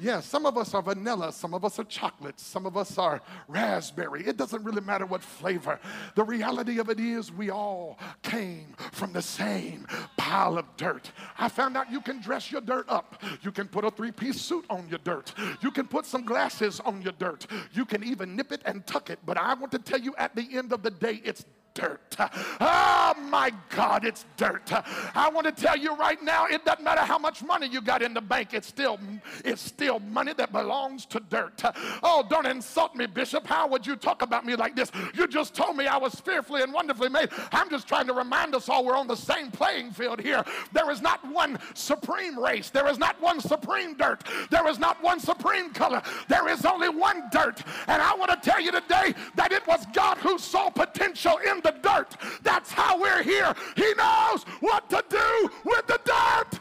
[0.00, 3.20] Yeah, some of us are vanilla, some of us are chocolate, some of us are
[3.48, 4.24] raspberry.
[4.26, 5.80] It doesn't really matter what flavor.
[6.14, 11.10] The reality of it is, we all came from the same pile of dirt.
[11.36, 13.22] I found out you can dress your dirt up.
[13.42, 15.34] You can put a three piece suit on your dirt.
[15.60, 17.46] You can put some glasses on your dirt.
[17.72, 19.18] You can even nip it and tuck it.
[19.26, 21.44] But I want to tell you at the end of the day, it's
[21.78, 22.16] dirt.
[22.60, 24.72] Oh my God, it's dirt.
[25.14, 28.02] I want to tell you right now, it doesn't matter how much money you got
[28.02, 28.98] in the bank, it's still
[29.44, 31.62] it's still money that belongs to dirt.
[32.02, 33.46] Oh, don't insult me, Bishop.
[33.46, 34.90] How would you talk about me like this?
[35.14, 37.28] You just told me I was fearfully and wonderfully made.
[37.52, 40.44] I'm just trying to remind us all we're on the same playing field here.
[40.72, 42.70] There is not one supreme race.
[42.70, 44.24] There is not one supreme dirt.
[44.50, 46.02] There is not one supreme color.
[46.26, 47.62] There is only one dirt.
[47.86, 51.60] And I want to tell you today that it was God who saw potential in
[51.60, 52.16] the the dirt.
[52.42, 53.54] That's how we're here.
[53.76, 56.60] He knows what to do with the dirt.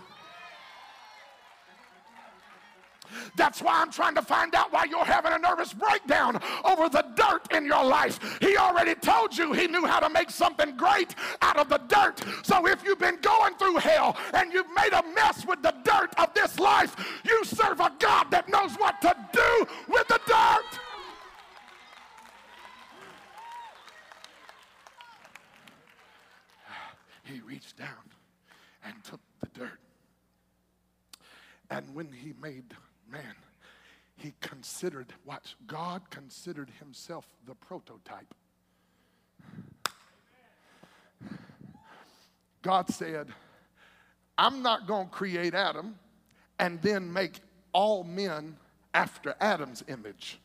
[3.36, 7.06] That's why I'm trying to find out why you're having a nervous breakdown over the
[7.15, 8.38] dirt in your life.
[8.41, 12.24] He already told you he knew how to make something great out of the dirt.
[12.43, 16.13] So if you've been going through hell and you've made a mess with the dirt
[16.17, 20.87] of this life, you serve a God that knows what to do with the dirt.
[27.28, 28.12] He reached down
[28.86, 29.80] and took the dirt.
[31.70, 32.74] And when he made
[33.12, 33.36] man,
[34.16, 38.34] he considered, watch, God considered himself the prototype.
[42.62, 43.28] God said,
[44.38, 45.96] I'm not going to create Adam
[46.60, 47.40] and then make
[47.74, 48.58] all men
[48.94, 50.40] after Adam's image.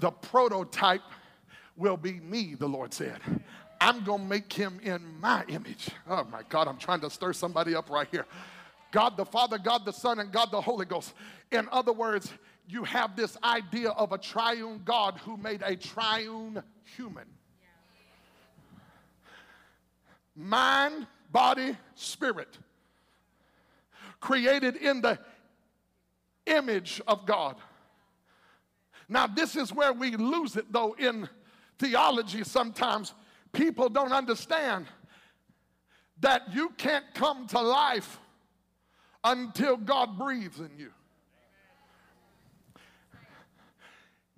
[0.00, 1.02] The prototype
[1.76, 3.20] will be me, the Lord said.
[3.82, 5.88] I'm going to make him in my image.
[6.08, 8.26] Oh my God, I'm trying to stir somebody up right here.
[8.92, 11.14] God the Father, God the Son, and God the Holy Ghost.
[11.50, 12.32] In other words,
[12.68, 16.62] you have this idea of a triune God who made a triune
[16.96, 17.24] human.
[20.36, 22.56] Mind, body, spirit.
[24.20, 25.18] Created in the
[26.46, 27.56] image of God.
[29.08, 31.28] Now, this is where we lose it, though, in
[31.80, 33.12] theology sometimes
[33.52, 34.86] people don't understand
[36.20, 38.18] that you can't come to life
[39.24, 40.90] until God breathes in you.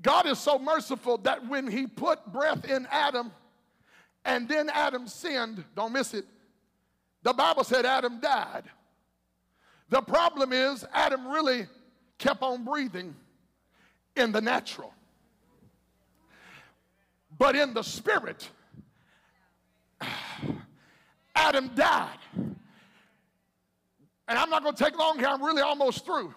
[0.02, 3.32] God is so merciful that when He put breath in Adam
[4.24, 6.26] and then Adam sinned, don't miss it,
[7.22, 8.64] the Bible said Adam died.
[9.88, 11.66] The problem is, Adam really
[12.18, 13.14] kept on breathing
[14.16, 14.92] in the natural.
[17.38, 18.48] But in the spirit,
[21.34, 22.18] Adam died.
[24.26, 26.34] And I'm not going to take long here, I'm really almost through.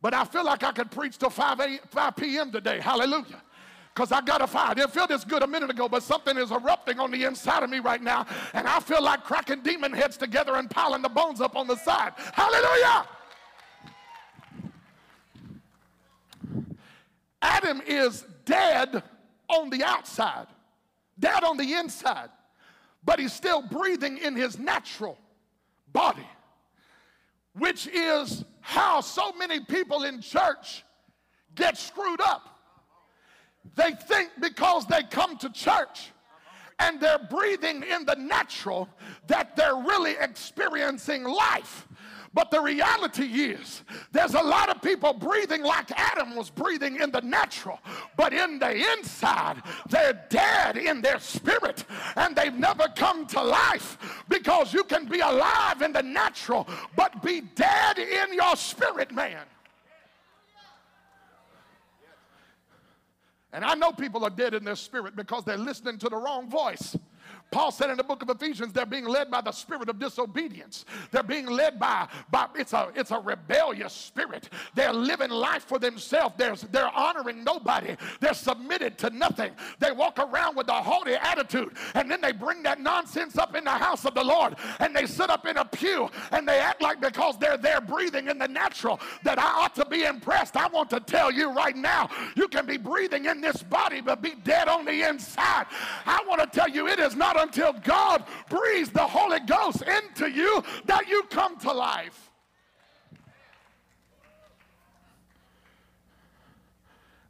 [0.00, 2.52] But I feel like I could preach till 5, 8, 5 p.m.
[2.52, 2.78] today.
[2.80, 3.42] Hallelujah
[3.94, 4.70] because I got a fire.
[4.70, 7.62] I didn't feel this good a minute ago, but something is erupting on the inside
[7.62, 11.08] of me right now, and I feel like cracking demon heads together and piling the
[11.08, 12.12] bones up on the side.
[12.32, 13.06] Hallelujah!
[17.40, 19.02] Adam is dead
[19.48, 20.46] on the outside,
[21.18, 22.30] dead on the inside
[23.04, 25.18] but he's still breathing in his natural
[25.92, 26.26] body,
[27.56, 30.84] which is how so many people in church
[31.54, 32.48] get screwed up.
[33.76, 36.10] They think because they come to church
[36.78, 38.88] and they're breathing in the natural
[39.26, 41.86] that they're really experiencing life.
[42.34, 47.12] But the reality is, there's a lot of people breathing like Adam was breathing in
[47.12, 47.78] the natural,
[48.16, 51.84] but in the inside, they're dead in their spirit
[52.16, 57.22] and they've never come to life because you can be alive in the natural, but
[57.22, 59.44] be dead in your spirit, man.
[63.52, 66.50] And I know people are dead in their spirit because they're listening to the wrong
[66.50, 66.96] voice.
[67.50, 70.84] Paul said in the book of Ephesians, they're being led by the spirit of disobedience.
[71.10, 74.48] They're being led by, by it's a it's a rebellious spirit.
[74.74, 76.34] They're living life for themselves.
[76.36, 77.96] They're, they're honoring nobody.
[78.20, 79.52] They're submitted to nothing.
[79.78, 83.64] They walk around with a haughty attitude, and then they bring that nonsense up in
[83.64, 86.82] the house of the Lord, and they sit up in a pew and they act
[86.82, 90.56] like because they're there breathing in the natural that I ought to be impressed.
[90.56, 94.22] I want to tell you right now, you can be breathing in this body but
[94.22, 95.66] be dead on the inside.
[96.06, 100.30] I want to tell you, it is not until God breathes the Holy Ghost into
[100.30, 102.30] you that you come to life.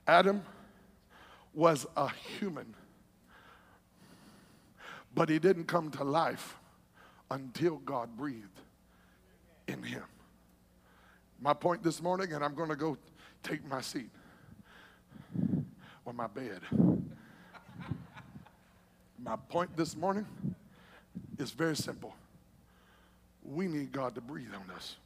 [0.07, 0.43] Adam
[1.55, 2.75] was a human,
[5.15, 6.57] but he didn't come to life
[7.31, 8.61] until God breathed
[9.67, 10.03] in him.
[11.41, 12.99] My point this morning, and I'm going to go
[13.43, 14.11] take my seat
[16.05, 16.61] or my bed.
[19.25, 20.27] My point this morning
[21.39, 22.15] is very simple.
[23.43, 24.97] We need God to breathe on us.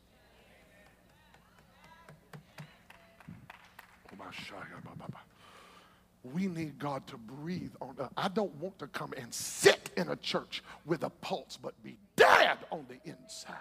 [6.25, 8.11] We need God to breathe on us.
[8.17, 11.97] I don't want to come and sit in a church with a pulse, but be
[12.17, 13.55] dead on the inside.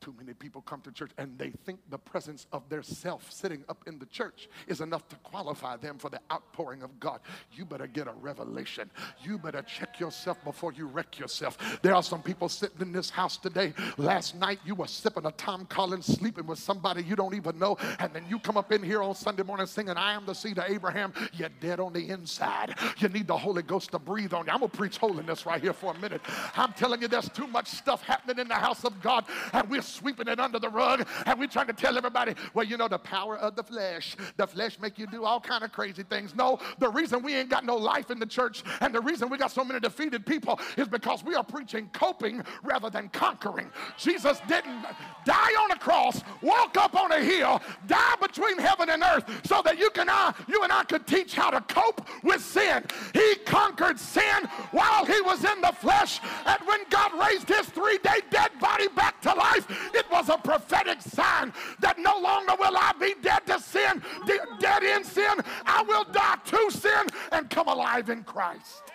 [0.00, 3.64] Too many people come to church and they think the presence of their self sitting
[3.68, 7.20] up in the church is enough to qualify them for the outpouring of God.
[7.52, 8.90] You better get a revelation.
[9.22, 11.78] You better check yourself before you wreck yourself.
[11.82, 13.72] There are some people sitting in this house today.
[13.98, 17.76] Last night you were sipping a Tom Collins, sleeping with somebody you don't even know,
[17.98, 20.58] and then you come up in here on Sunday morning singing, I am the seed
[20.58, 21.12] of Abraham.
[21.32, 22.74] You're dead on the inside.
[22.98, 24.52] You need the Holy Ghost to breathe on you.
[24.52, 26.22] I'm going to preach holiness right here for a minute.
[26.56, 29.82] I'm telling you, there's too much stuff happening in the house of God, and we're
[29.82, 32.98] sweeping it under the rug and we're trying to tell everybody, well, you know, the
[32.98, 34.16] power of the flesh.
[34.36, 36.34] The flesh make you do all kind of crazy things.
[36.34, 39.38] No, the reason we ain't got no life in the church and the reason we
[39.38, 43.68] got so many defeated people is because we are preaching coping rather than conquering.
[43.98, 44.84] Jesus didn't
[45.24, 49.60] die on a cross, walk up on a hill, die between heaven and earth so
[49.64, 52.84] that you can I, you and I could teach how to cope with sin.
[53.12, 58.20] He conquered sin while he was in the flesh and when God raised his three-day
[58.30, 62.92] dead body back to life, it was a prophetic sign that no longer will I
[63.00, 65.34] be dead to sin, de- dead in sin.
[65.66, 68.89] I will die to sin and come alive in Christ.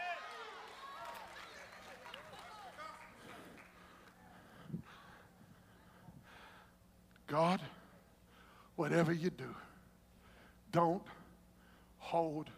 [7.28, 7.62] God,
[8.76, 9.56] whatever you do,
[10.72, 11.04] don't
[11.98, 12.50] hold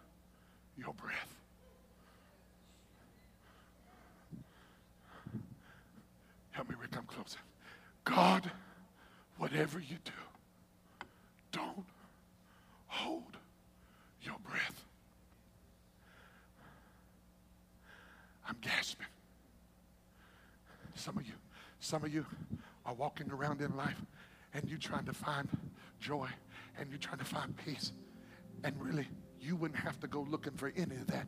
[0.78, 1.36] your breath.
[6.52, 7.38] Help me, Rick, I'm.
[8.04, 8.50] God,
[9.38, 10.12] whatever you do,
[11.52, 11.86] don't
[12.88, 13.38] hold
[14.22, 14.84] your breath.
[18.48, 19.06] I'm gasping.
[20.96, 21.34] Some of you,
[21.80, 22.26] some of you
[22.86, 24.02] are walking around in life
[24.58, 25.48] and you're trying to find
[26.00, 26.28] joy
[26.80, 27.94] and you're trying to find peace.
[28.64, 29.08] And really,
[29.40, 31.28] you wouldn't have to go looking for any of that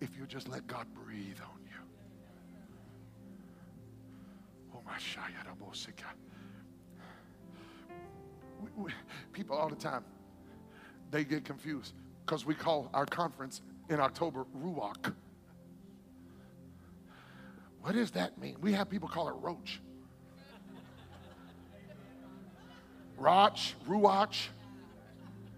[0.00, 1.80] if you just let God breathe on you.
[4.74, 4.98] Oh my
[8.60, 8.90] we, we,
[9.32, 10.04] People all the time,
[11.10, 11.94] they get confused
[12.26, 15.14] because we call our conference in October Ruach.
[17.80, 18.56] What does that mean?
[18.60, 19.80] We have people call it roach.
[23.16, 23.58] Roch,
[23.88, 24.48] Ruach.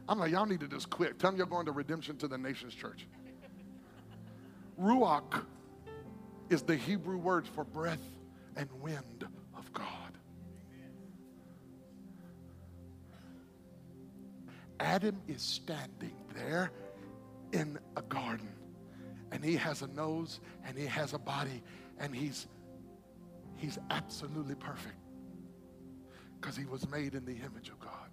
[0.08, 1.18] I'm like, y'all need to just quit.
[1.18, 3.06] Tell them you're going to Redemption to the Nations Church.
[4.80, 5.42] Ruach
[6.48, 8.00] is the Hebrew word for breath
[8.56, 9.84] and wind of God.
[14.80, 16.70] Adam is standing there
[17.52, 18.48] in a garden
[19.32, 21.62] and he has a nose and he has a body
[21.98, 22.46] and he's
[23.56, 24.94] he's absolutely perfect
[26.40, 28.10] because he was made in the image of God.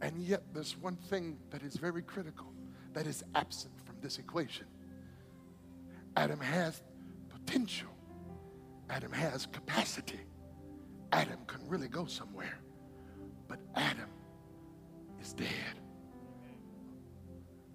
[0.00, 2.52] And yet there's one thing that is very critical
[2.94, 4.66] that is absent from this equation.
[6.16, 6.82] Adam has
[7.28, 7.88] potential.
[8.90, 10.20] Adam has capacity.
[11.12, 12.58] Adam can really go somewhere.
[13.48, 14.10] But Adam
[15.20, 15.48] is dead.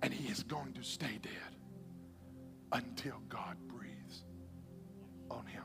[0.02, 1.56] And he is going to stay dead
[2.72, 4.24] until God breathes
[5.30, 5.64] on him.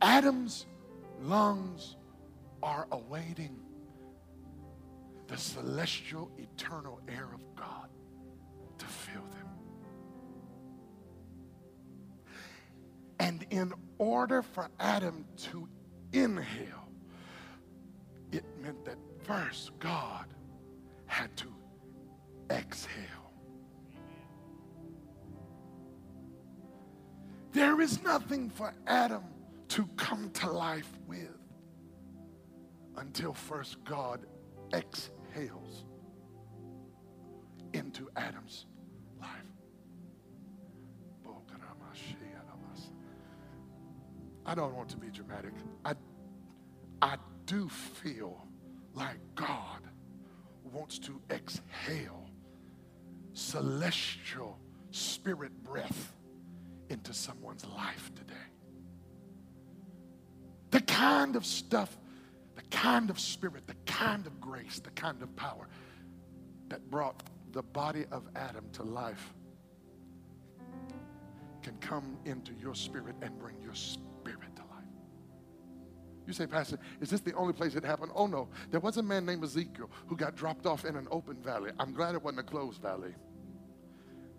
[0.00, 0.66] Adam's
[1.20, 1.96] lungs
[2.62, 3.56] are awaiting
[5.26, 7.88] the celestial, eternal air of God
[8.78, 9.48] to fill them.
[13.20, 15.68] And in order for Adam to
[16.12, 16.88] inhale,
[18.32, 20.26] it meant that first God
[21.06, 21.52] had to
[22.50, 22.94] exhale.
[27.52, 29.24] There is nothing for Adam
[29.68, 31.36] to come to life with
[32.96, 34.26] until first God
[34.72, 35.84] exhales
[37.72, 38.66] into Adam's
[39.20, 39.28] life.
[44.48, 45.52] I don't want to be dramatic.
[45.84, 45.92] I,
[47.02, 48.42] I do feel
[48.94, 49.82] like God
[50.72, 52.30] wants to exhale
[53.34, 54.58] celestial
[54.90, 56.14] spirit breath
[56.88, 58.34] into someone's life today.
[60.70, 61.96] The kind of stuff,
[62.56, 65.68] the kind of spirit, the kind of grace, the kind of power
[66.68, 69.32] that brought the body of Adam to life
[71.62, 74.84] can come into your spirit and bring your spirit to life.
[76.26, 78.12] You say, Pastor, is this the only place it happened?
[78.14, 78.48] Oh, no.
[78.70, 81.70] There was a man named Ezekiel who got dropped off in an open valley.
[81.80, 83.14] I'm glad it wasn't a closed valley.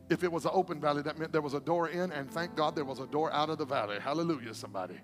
[0.10, 2.56] If it was an open valley, that meant there was a door in, and thank
[2.56, 4.00] God there was a door out of the valley.
[4.00, 5.00] Hallelujah, somebody.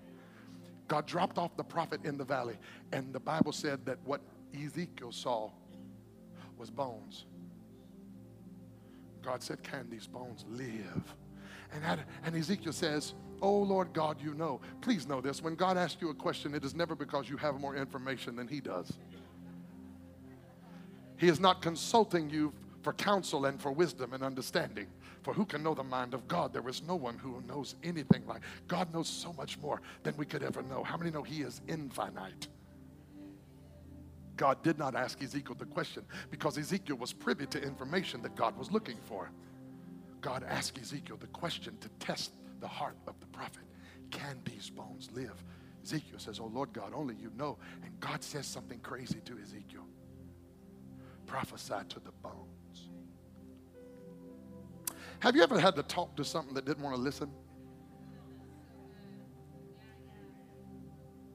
[0.88, 2.58] God dropped off the prophet in the valley,
[2.92, 4.22] and the Bible said that what
[4.54, 5.50] Ezekiel saw
[6.58, 7.26] was bones.
[9.24, 11.14] God said, Can these bones live?
[11.74, 14.62] And, and Ezekiel says, Oh Lord God, you know.
[14.82, 15.42] Please know this.
[15.42, 18.48] When God asks you a question, it is never because you have more information than
[18.48, 18.94] He does.
[21.18, 24.88] He is not consulting you for counsel and for wisdom and understanding.
[25.26, 26.54] For who can know the mind of God?
[26.54, 30.26] There is no one who knows anything like God knows so much more than we
[30.28, 30.84] could ever know.
[30.84, 32.48] How many know He is infinite?
[34.38, 38.56] God did not ask Ezekiel the question because Ezekiel was privy to information that God
[38.56, 39.32] was looking for.
[40.22, 43.64] God asked Ezekiel the question to test the heart of the prophet
[44.12, 45.44] Can these bones live?
[45.84, 47.58] Ezekiel says, Oh Lord God, only you know.
[47.84, 49.88] And God says something crazy to Ezekiel
[51.26, 52.55] prophesy to the bones.
[55.20, 57.30] Have you ever had to talk to something that didn't want to listen?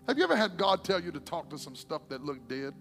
[0.07, 2.75] Have you ever had God tell you to talk to some stuff that looked dead?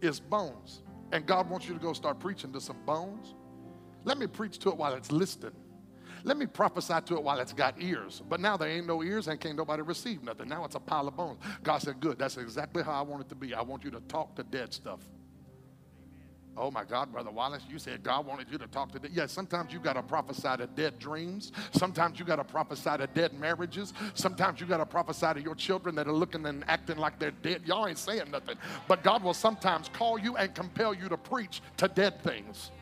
[0.00, 0.82] It's bones.
[1.12, 3.34] And God wants you to go start preaching to some bones.
[4.04, 5.52] Let me preach to it while it's listening.
[6.24, 8.22] Let me prophesy to it while it's got ears.
[8.28, 10.48] But now there ain't no ears and can't nobody receive nothing.
[10.48, 11.38] Now it's a pile of bones.
[11.62, 13.54] God said, Good, that's exactly how I want it to be.
[13.54, 15.00] I want you to talk to dead stuff.
[16.56, 19.12] Oh my God, Brother Wallace, you said God wanted you to talk to dead.
[19.14, 21.52] Yes, sometimes you got to prophesy to dead dreams.
[21.72, 23.94] Sometimes you got to prophesy to dead marriages.
[24.14, 27.30] Sometimes you got to prophesy to your children that are looking and acting like they're
[27.30, 27.62] dead.
[27.64, 28.56] Y'all ain't saying nothing.
[28.88, 32.72] But God will sometimes call you and compel you to preach to dead things.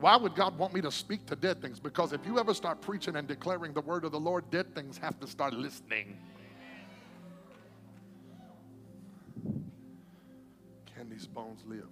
[0.00, 1.78] Why would God want me to speak to dead things?
[1.80, 4.98] Because if you ever start preaching and declaring the word of the Lord, dead things
[4.98, 6.18] have to start listening.
[11.10, 11.88] These bones live?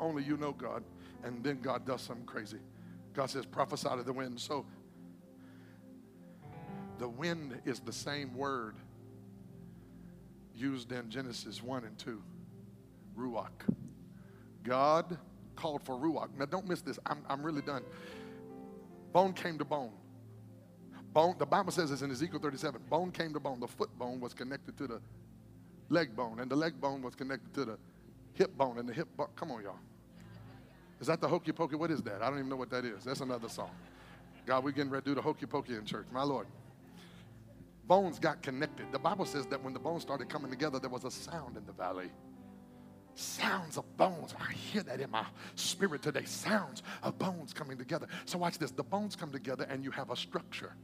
[0.00, 0.82] Only you know God.
[1.24, 2.58] And then God does something crazy.
[3.14, 4.40] God says, prophesy to the wind.
[4.40, 4.64] So
[6.98, 8.76] the wind is the same word
[10.54, 12.22] used in Genesis 1 and 2
[13.16, 13.50] Ruach.
[14.62, 15.18] God
[15.56, 16.28] called for Ruach.
[16.38, 16.98] Now, don't miss this.
[17.06, 17.82] I'm, I'm really done.
[19.12, 19.92] Bone came to bone.
[21.12, 22.80] Bone, the Bible says this in Ezekiel 37.
[22.88, 23.60] Bone came to bone.
[23.60, 25.00] The foot bone was connected to the
[25.92, 27.78] leg bone, and the leg bone was connected to the
[28.34, 29.28] hip bone, and the hip bone.
[29.36, 29.76] Come on, y'all.
[31.00, 31.76] Is that the hokey pokey?
[31.76, 32.22] What is that?
[32.22, 33.04] I don't even know what that is.
[33.04, 33.70] That's another song.
[34.46, 36.06] God, we're getting ready to do the hokey pokey in church.
[36.12, 36.46] My Lord.
[37.86, 38.86] Bones got connected.
[38.92, 41.66] The Bible says that when the bones started coming together, there was a sound in
[41.66, 42.10] the valley
[43.14, 44.34] sounds of bones.
[44.38, 45.24] I hear that in my
[45.54, 46.24] spirit today.
[46.24, 48.06] Sounds of bones coming together.
[48.24, 48.70] So watch this.
[48.70, 50.74] The bones come together and you have a structure.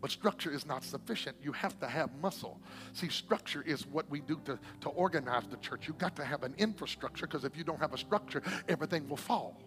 [0.00, 1.36] But structure is not sufficient.
[1.42, 2.60] You have to have muscle.
[2.92, 5.88] See, structure is what we do to, to organize the church.
[5.88, 9.16] You've got to have an infrastructure because if you don't have a structure, everything will
[9.16, 9.60] fall.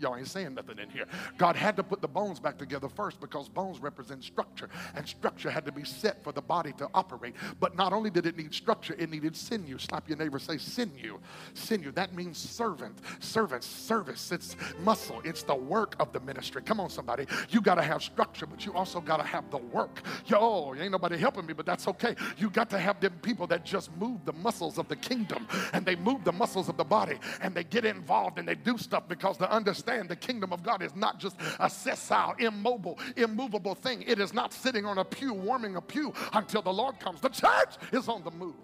[0.00, 1.04] Y'all ain't saying nothing in here.
[1.36, 5.50] God had to put the bones back together first because bones represent structure, and structure
[5.50, 7.34] had to be set for the body to operate.
[7.60, 9.78] But not only did it need structure, it needed sinew.
[9.78, 11.18] Slap your neighbor, say sinew.
[11.52, 14.32] Sinew, that means servant, servant, service.
[14.32, 16.62] It's muscle, it's the work of the ministry.
[16.62, 17.26] Come on, somebody.
[17.50, 20.00] You got to have structure, but you also got to have the work.
[20.26, 22.14] Yo, ain't nobody helping me, but that's okay.
[22.38, 25.84] You got to have them people that just move the muscles of the kingdom and
[25.84, 29.06] they move the muscles of the body and they get involved and they do stuff
[29.06, 33.74] because they understand understand the kingdom of God is not just a sessile, immobile, immovable
[33.74, 34.02] thing.
[34.06, 37.20] It is not sitting on a pew, warming a pew until the Lord comes.
[37.20, 38.54] The church is on the move.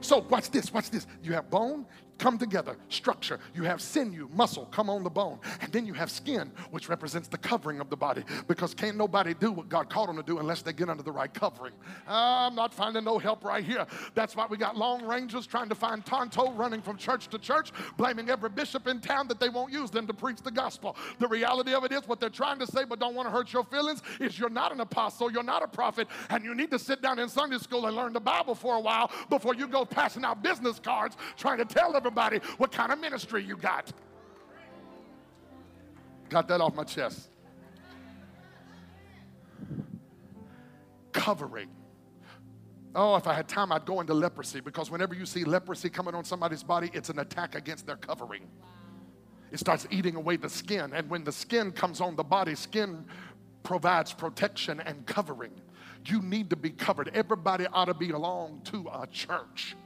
[0.00, 1.06] So watch this, watch this.
[1.22, 1.86] You have bone,
[2.18, 3.38] come together, structure.
[3.54, 5.38] You have sinew, muscle, come on the bone.
[5.60, 8.24] And then you have skin, which represents the covering of the body.
[8.48, 11.12] Because can't nobody do what God called them to do unless they get under the
[11.12, 11.74] right covering.
[12.06, 13.86] Ah, I'm not finding no help right here.
[14.14, 17.72] That's why we got long rangers trying to find Tonto running from church to church,
[17.96, 20.96] blaming every bishop in town that they won't use them to preach the gospel.
[21.18, 23.52] The reality of it is what they're trying to say, but don't want to hurt
[23.52, 26.78] your feelings, is you're not an apostle, you're not a prophet, and you need to
[26.78, 29.84] sit down in Sunday school and learn the Bible for a while before you go
[29.84, 33.92] passing out business cards trying to tell everybody everybody what kind of ministry you got.
[36.28, 37.28] Got that off my chest.
[41.12, 41.68] Covering.
[42.94, 46.14] Oh, if I had time, I'd go into leprosy because whenever you see leprosy coming
[46.14, 48.48] on somebody's body, it's an attack against their covering.
[49.52, 50.92] It starts eating away the skin.
[50.92, 53.04] And when the skin comes on the body, skin
[53.62, 55.52] provides protection and covering.
[56.06, 57.10] You need to be covered.
[57.14, 59.76] Everybody ought to belong to a church.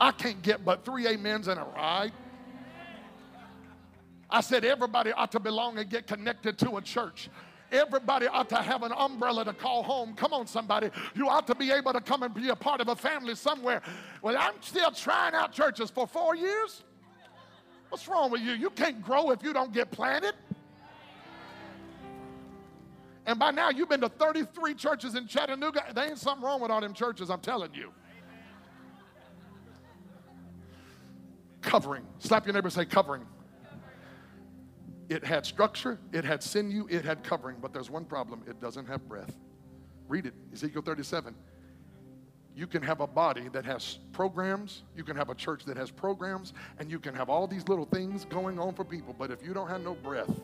[0.00, 2.12] I can't get but three amens and a ride.
[4.30, 7.30] I said everybody ought to belong and get connected to a church.
[7.70, 10.14] Everybody ought to have an umbrella to call home.
[10.14, 10.90] Come on, somebody.
[11.14, 13.82] You ought to be able to come and be a part of a family somewhere.
[14.22, 16.82] Well, I'm still trying out churches for four years.
[17.90, 18.52] What's wrong with you?
[18.52, 20.34] You can't grow if you don't get planted.
[23.26, 25.84] And by now, you've been to 33 churches in Chattanooga.
[25.94, 27.92] There ain't something wrong with all them churches, I'm telling you.
[31.62, 32.04] Covering.
[32.18, 33.24] Slap your neighbor say covering.
[35.08, 38.86] It had structure, it had sinew, it had covering, but there's one problem it doesn't
[38.86, 39.34] have breath.
[40.06, 41.34] Read it, Ezekiel 37.
[42.54, 45.90] You can have a body that has programs, you can have a church that has
[45.90, 49.42] programs, and you can have all these little things going on for people, but if
[49.42, 50.40] you don't have no breath,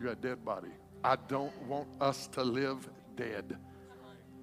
[0.00, 0.70] you're a dead body.
[1.02, 3.58] I don't want us to live dead.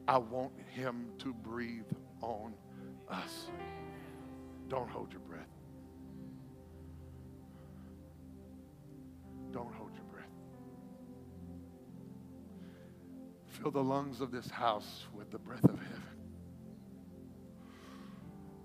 [0.07, 1.91] I want Him to breathe
[2.21, 2.53] on
[3.09, 3.47] us.
[4.71, 5.49] Don't hold your breath.
[9.51, 10.31] Don't hold your breath.
[13.49, 16.03] Fill the lungs of this house with the breath of heaven.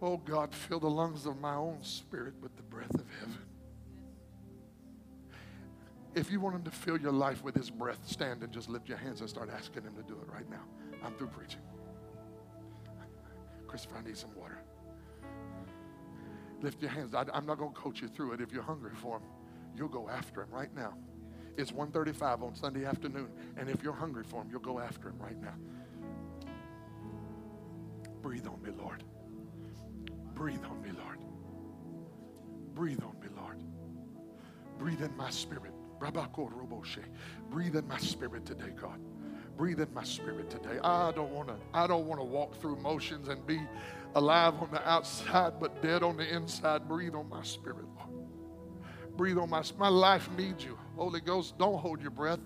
[0.01, 3.39] Oh God, fill the lungs of my own spirit with the breath of heaven.
[6.15, 8.89] If you want him to fill your life with his breath, stand and just lift
[8.89, 10.63] your hands and start asking him to do it right now.
[11.05, 11.63] I'm through preaching.
[13.67, 14.61] Christopher, I need some water.
[16.63, 17.15] Lift your hands.
[17.15, 18.41] I, am not going to coach you through it.
[18.41, 19.23] If you're hungry for him,
[19.77, 20.95] you'll go after him right now.
[21.57, 23.29] It's 1.35 on Sunday afternoon.
[23.57, 25.55] And if you're hungry for him, you'll go after him right now.
[28.23, 29.05] Breathe on me, Lord.
[30.35, 31.19] Breathe on me, Lord.
[32.75, 33.63] Breathe on me, Lord.
[34.79, 35.73] Breathe in my spirit.
[37.51, 39.01] Breathe in my spirit today, God.
[39.57, 40.79] Breathe in my spirit today.
[40.83, 43.61] I don't want to I don't want to walk through motions and be
[44.15, 46.89] alive on the outside but dead on the inside.
[46.89, 48.11] Breathe on my spirit, Lord.
[49.17, 50.79] Breathe on my my life needs you.
[50.97, 52.41] Holy Ghost, don't hold your breath.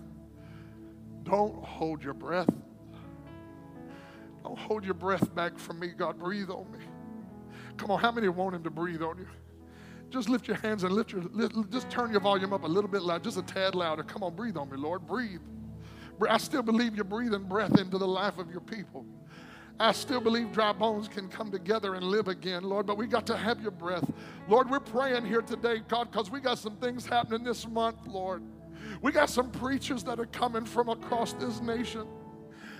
[1.23, 2.49] Don't hold your breath.
[4.43, 6.17] Don't hold your breath back from me, God.
[6.17, 6.79] Breathe on me.
[7.77, 9.27] Come on, how many want him to breathe on you?
[10.09, 11.23] Just lift your hands and lift your
[11.69, 14.03] just turn your volume up a little bit loud, just a tad louder.
[14.03, 15.07] Come on, breathe on me, Lord.
[15.07, 15.41] Breathe.
[16.29, 19.05] I still believe you're breathing breath into the life of your people.
[19.79, 23.25] I still believe dry bones can come together and live again, Lord, but we got
[23.27, 24.07] to have your breath.
[24.47, 28.43] Lord, we're praying here today, God, because we got some things happening this month, Lord.
[29.01, 32.05] We got some preachers that are coming from across this nation.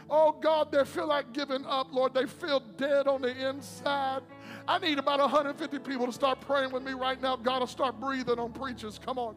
[0.09, 2.13] Oh, God, they feel like giving up, Lord.
[2.13, 4.21] They feel dead on the inside.
[4.67, 7.35] I need about 150 people to start praying with me right now.
[7.35, 8.99] God will start breathing on preachers.
[9.03, 9.35] Come on.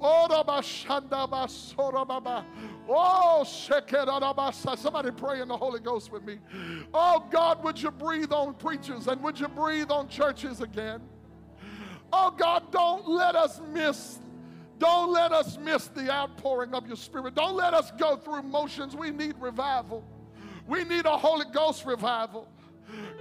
[0.00, 0.26] Oh,
[2.88, 6.38] Oh, somebody pray in the Holy Ghost with me.
[6.92, 11.00] Oh, God, would you breathe on preachers and would you breathe on churches again?
[12.12, 14.18] Oh, God, don't let us miss.
[14.78, 17.34] Don't let us miss the outpouring of your spirit.
[17.34, 18.94] Don't let us go through motions.
[18.94, 20.04] We need revival.
[20.66, 22.48] We need a Holy Ghost revival.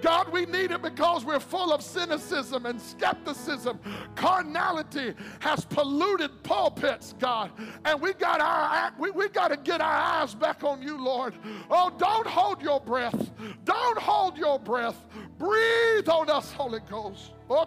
[0.01, 3.79] God, we need it because we're full of cynicism and skepticism.
[4.15, 7.51] Carnality has polluted pulpits, God.
[7.85, 11.33] And we got our we, we got to get our eyes back on you, Lord.
[11.69, 13.31] Oh, don't hold your breath.
[13.63, 15.05] Don't hold your breath.
[15.37, 17.31] Breathe on us, Holy Ghost.
[17.49, 17.65] Oh.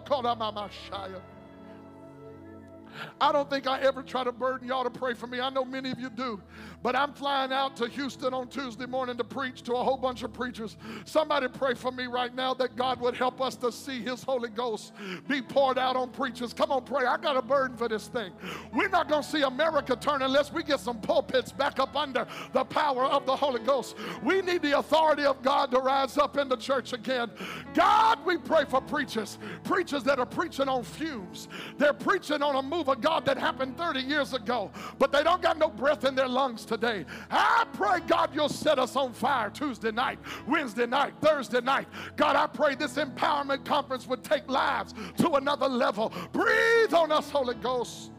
[3.19, 5.39] I don't think I ever try to burden y'all to pray for me.
[5.39, 6.41] I know many of you do.
[6.87, 10.23] But I'm flying out to Houston on Tuesday morning to preach to a whole bunch
[10.23, 10.77] of preachers.
[11.03, 14.47] Somebody pray for me right now that God would help us to see His Holy
[14.47, 14.93] Ghost
[15.27, 16.53] be poured out on preachers.
[16.53, 17.05] Come on, pray.
[17.05, 18.31] I got a burden for this thing.
[18.73, 22.25] We're not going to see America turn unless we get some pulpits back up under
[22.53, 23.97] the power of the Holy Ghost.
[24.23, 27.29] We need the authority of God to rise up in the church again.
[27.73, 31.49] God, we pray for preachers, preachers that are preaching on fumes.
[31.77, 35.41] They're preaching on a move of God that happened 30 years ago, but they don't
[35.41, 36.76] got no breath in their lungs today.
[36.83, 41.87] I pray, God, you'll set us on fire Tuesday night, Wednesday night, Thursday night.
[42.15, 46.13] God, I pray this empowerment conference would take lives to another level.
[46.31, 48.11] Breathe on us, Holy Ghost.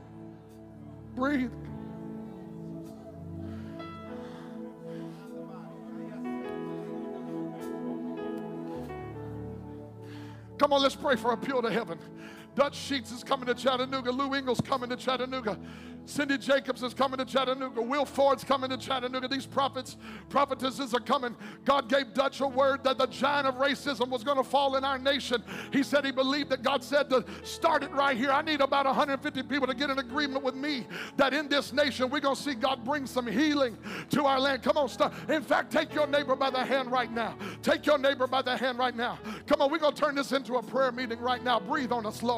[1.14, 1.50] Breathe.
[10.58, 11.98] Come on, let's pray for appeal to heaven.
[12.54, 14.10] Dutch Sheets is coming to Chattanooga.
[14.10, 15.58] Lou Engle's coming to Chattanooga.
[16.08, 17.82] Cindy Jacobs is coming to Chattanooga.
[17.82, 19.28] Will Ford's coming to Chattanooga.
[19.28, 19.98] These prophets,
[20.30, 21.36] prophetesses are coming.
[21.66, 24.84] God gave Dutch a word that the giant of racism was going to fall in
[24.84, 25.42] our nation.
[25.70, 28.30] He said he believed that God said to start it right here.
[28.30, 30.86] I need about 150 people to get in agreement with me
[31.18, 33.76] that in this nation we're going to see God bring some healing
[34.08, 34.62] to our land.
[34.62, 35.12] Come on, start.
[35.28, 37.36] In fact, take your neighbor by the hand right now.
[37.62, 39.18] Take your neighbor by the hand right now.
[39.46, 41.60] Come on, we're going to turn this into a prayer meeting right now.
[41.60, 42.37] Breathe on us, Lord.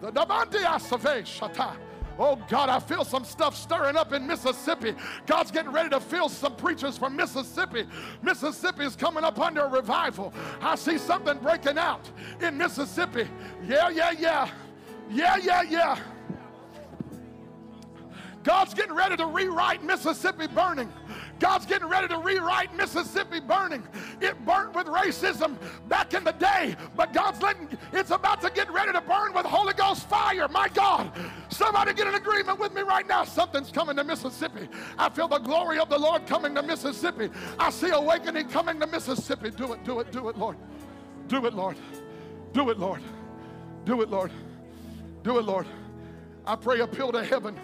[0.00, 1.76] the damanti asave shata.
[2.18, 4.94] Oh God, I feel some stuff stirring up in Mississippi.
[5.26, 7.86] God's getting ready to fill some preachers from Mississippi.
[8.22, 10.34] Mississippi is coming up under a revival.
[10.60, 12.10] I see something breaking out
[12.42, 13.26] in Mississippi.
[13.66, 14.50] Yeah, yeah, yeah.
[15.10, 15.98] Yeah, yeah, yeah.
[18.42, 20.92] God's getting ready to rewrite Mississippi burning.
[21.40, 23.82] God's getting ready to rewrite Mississippi burning.
[24.20, 25.56] It burnt with racism
[25.88, 29.46] back in the day, but God's letting it's about to get ready to burn with
[29.46, 30.46] Holy Ghost fire.
[30.48, 31.10] My God,
[31.48, 33.24] somebody get an agreement with me right now.
[33.24, 34.68] Something's coming to Mississippi.
[34.98, 37.30] I feel the glory of the Lord coming to Mississippi.
[37.58, 39.50] I see awakening coming to Mississippi.
[39.50, 40.58] Do it, do it, do it, Lord.
[41.26, 41.76] Do it, Lord.
[42.52, 43.00] Do it, Lord.
[43.86, 44.30] Do it, Lord.
[45.22, 45.66] Do it, Lord.
[46.46, 47.58] I pray appeal to heaven.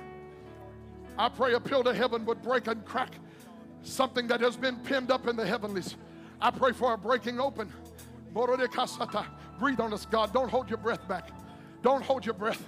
[1.18, 3.12] I pray appeal to heaven would break and crack
[3.86, 5.96] something that has been pinned up in the heavenlies.
[6.40, 7.72] I pray for a breaking open.
[8.34, 10.32] Breathe on us, God.
[10.32, 11.30] Don't hold your breath back.
[11.82, 12.62] Don't hold your breath.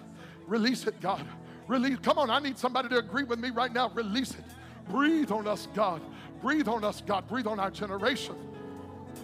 [0.46, 1.26] Release it, God.
[1.66, 1.98] Release.
[2.00, 3.90] Come on, I need somebody to agree with me right now.
[3.90, 4.44] Release it.
[4.88, 6.00] Breathe on us, God.
[6.40, 7.28] Breathe on us, God.
[7.28, 8.34] Breathe on our generation.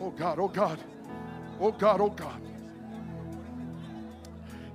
[0.00, 0.38] Oh, God.
[0.38, 0.78] Oh, God.
[1.60, 2.00] Oh, God.
[2.00, 2.40] Oh, God.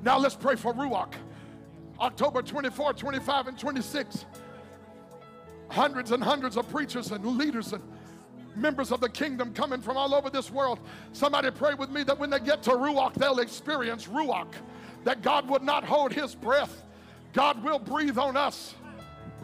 [0.01, 1.13] Now let's pray for Ruach.
[1.99, 4.26] October 24, 25, and 26.
[5.70, 7.84] Hundreds and hundreds of preachers and leaders and
[8.55, 10.80] members of the kingdom coming from all over this world.
[11.13, 14.51] Somebody pray with me that when they get to Ruach, they'll experience Ruach,
[15.03, 16.84] that God would not hold his breath.
[17.34, 18.76] God will breathe on us.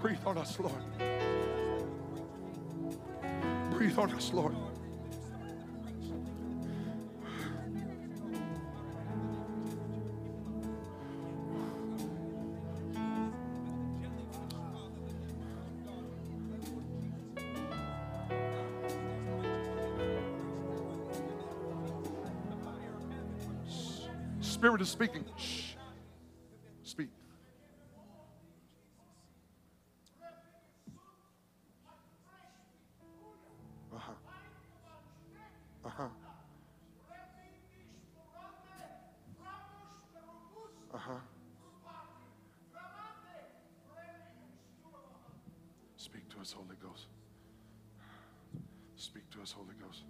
[0.02, 0.74] Breathe on us, Lord.
[3.72, 4.56] Breathe on us, Lord.
[24.56, 25.26] Spirit is speaking.
[25.36, 25.74] Shh.
[26.84, 27.10] Speak.
[33.94, 34.14] Uh-huh.
[35.84, 36.04] Uh-huh.
[40.94, 41.14] Uh-huh.
[45.98, 47.08] Speak to us, Holy Ghost.
[48.96, 50.06] Speak to us, Holy Ghost.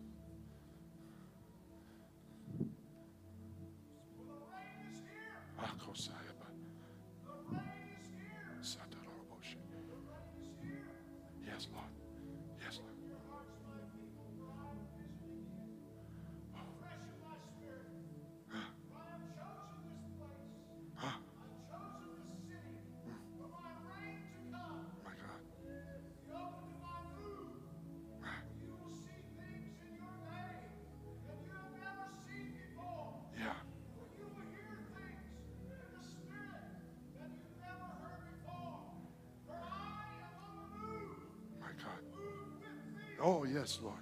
[43.28, 43.98] Oh, yes, Lord.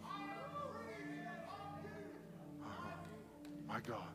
[2.61, 2.89] Uh-huh.
[3.65, 4.09] My God.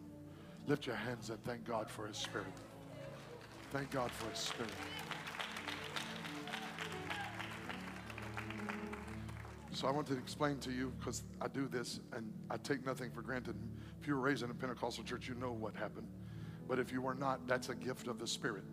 [0.66, 2.52] Lift your hands and thank God for His Spirit.
[3.72, 4.70] Thank God for His Spirit.
[9.72, 13.10] So I want to explain to you because I do this and I take nothing
[13.10, 13.56] for granted.
[14.02, 16.08] If you were raised in a Pentecostal church, you know what happened.
[16.68, 18.64] But if you were not, that's a gift of the Spirit.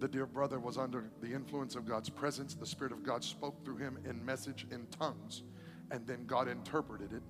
[0.00, 2.54] The dear brother was under the influence of God's presence.
[2.54, 5.42] The Spirit of God spoke through him in message in tongues,
[5.90, 7.22] and then God interpreted it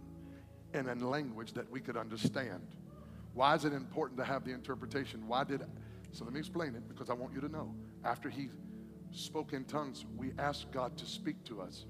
[0.77, 2.67] in a language that we could understand.
[3.33, 5.27] Why is it important to have the interpretation?
[5.27, 5.67] Why did I?
[6.13, 7.75] so let me explain it because I want you to know.
[8.05, 8.49] After he
[9.11, 11.87] spoke in tongues, we asked God to speak to us.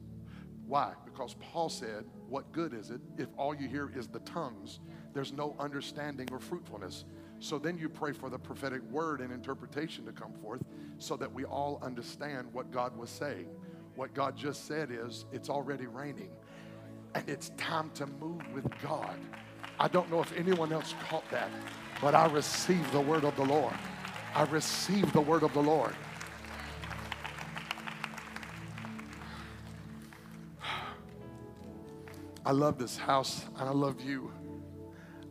[0.67, 0.95] Why?
[1.05, 4.81] Because Paul said, What good is it if all you hear is the tongues?
[5.13, 7.05] There's no understanding or fruitfulness.
[7.45, 10.63] So then you pray for the prophetic word and interpretation to come forth
[10.97, 13.49] so that we all understand what God was saying.
[13.97, 16.31] What God just said is, It's already raining
[17.15, 19.19] and it's time to move with God.
[19.79, 21.51] I don't know if anyone else caught that,
[22.01, 23.75] but I received the word of the Lord.
[24.35, 25.95] I received the word of the Lord.
[32.47, 34.33] I love this house and I love you.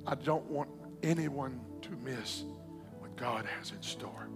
[0.06, 0.70] I don't want
[1.02, 1.60] anyone
[1.94, 2.44] to miss
[3.00, 4.28] what God has in store.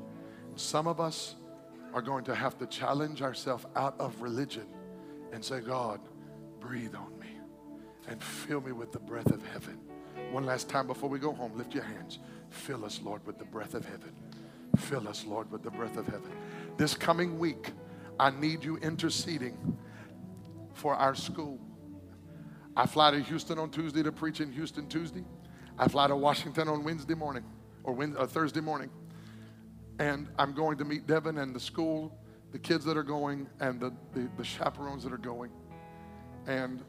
[0.55, 1.35] Some of us
[1.93, 4.65] are going to have to challenge ourselves out of religion
[5.31, 5.99] and say, God,
[6.59, 7.27] breathe on me
[8.07, 9.79] and fill me with the breath of heaven.
[10.31, 12.19] One last time before we go home, lift your hands.
[12.49, 14.11] Fill us, Lord, with the breath of heaven.
[14.77, 16.31] Fill us, Lord, with the breath of heaven.
[16.77, 17.71] This coming week,
[18.19, 19.77] I need you interceding
[20.73, 21.59] for our school.
[22.75, 25.23] I fly to Houston on Tuesday to preach in Houston Tuesday.
[25.79, 27.43] I fly to Washington on Wednesday morning
[27.83, 28.89] or Wednesday, uh, Thursday morning.
[29.99, 32.17] And I'm going to meet Devin and the school,
[32.51, 35.51] the kids that are going, and the, the, the chaperones that are going.
[36.47, 36.83] And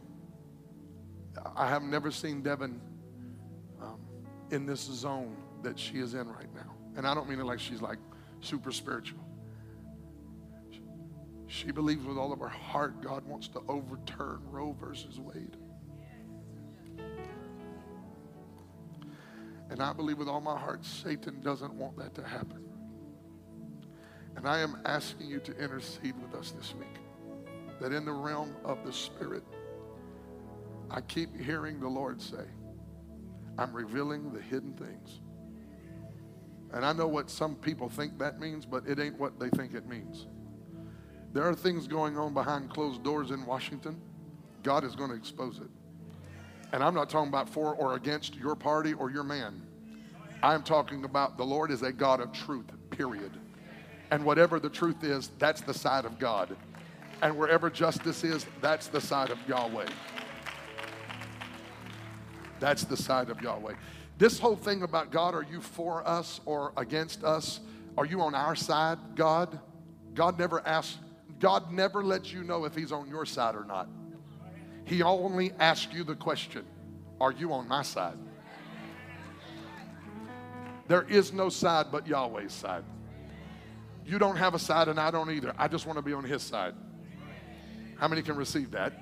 [1.56, 2.80] I have never seen Devin
[3.82, 4.00] um,
[4.50, 6.74] in this zone that she is in right now.
[6.96, 7.98] And I don't mean it like she's like
[8.40, 9.20] super spiritual.
[11.46, 15.56] She believes with all of her heart God wants to overturn Roe versus Wade.
[19.70, 22.64] And I believe with all my heart, Satan doesn't want that to happen.
[24.36, 26.86] And I am asking you to intercede with us this week.
[27.80, 29.44] That in the realm of the Spirit,
[30.90, 32.44] I keep hearing the Lord say,
[33.58, 35.20] I'm revealing the hidden things.
[36.72, 39.74] And I know what some people think that means, but it ain't what they think
[39.74, 40.26] it means.
[41.32, 44.00] There are things going on behind closed doors in Washington.
[44.62, 45.70] God is going to expose it.
[46.72, 49.62] And I'm not talking about for or against your party or your man.
[50.42, 53.32] I'm talking about the Lord is a God of truth, period.
[54.10, 56.56] And whatever the truth is, that's the side of God.
[57.22, 59.88] And wherever justice is, that's the side of Yahweh.
[62.60, 63.74] That's the side of Yahweh.
[64.18, 67.60] This whole thing about God, are you for us or against us?
[67.96, 69.58] Are you on our side, God?
[70.14, 70.98] God never asks,
[71.38, 73.88] God never lets you know if He's on your side or not.
[74.88, 76.64] He only asks you the question
[77.20, 78.16] Are you on my side?
[80.88, 82.84] There is no side but Yahweh's side.
[84.06, 85.54] You don't have a side, and I don't either.
[85.58, 86.74] I just want to be on His side.
[87.98, 88.94] How many can receive that?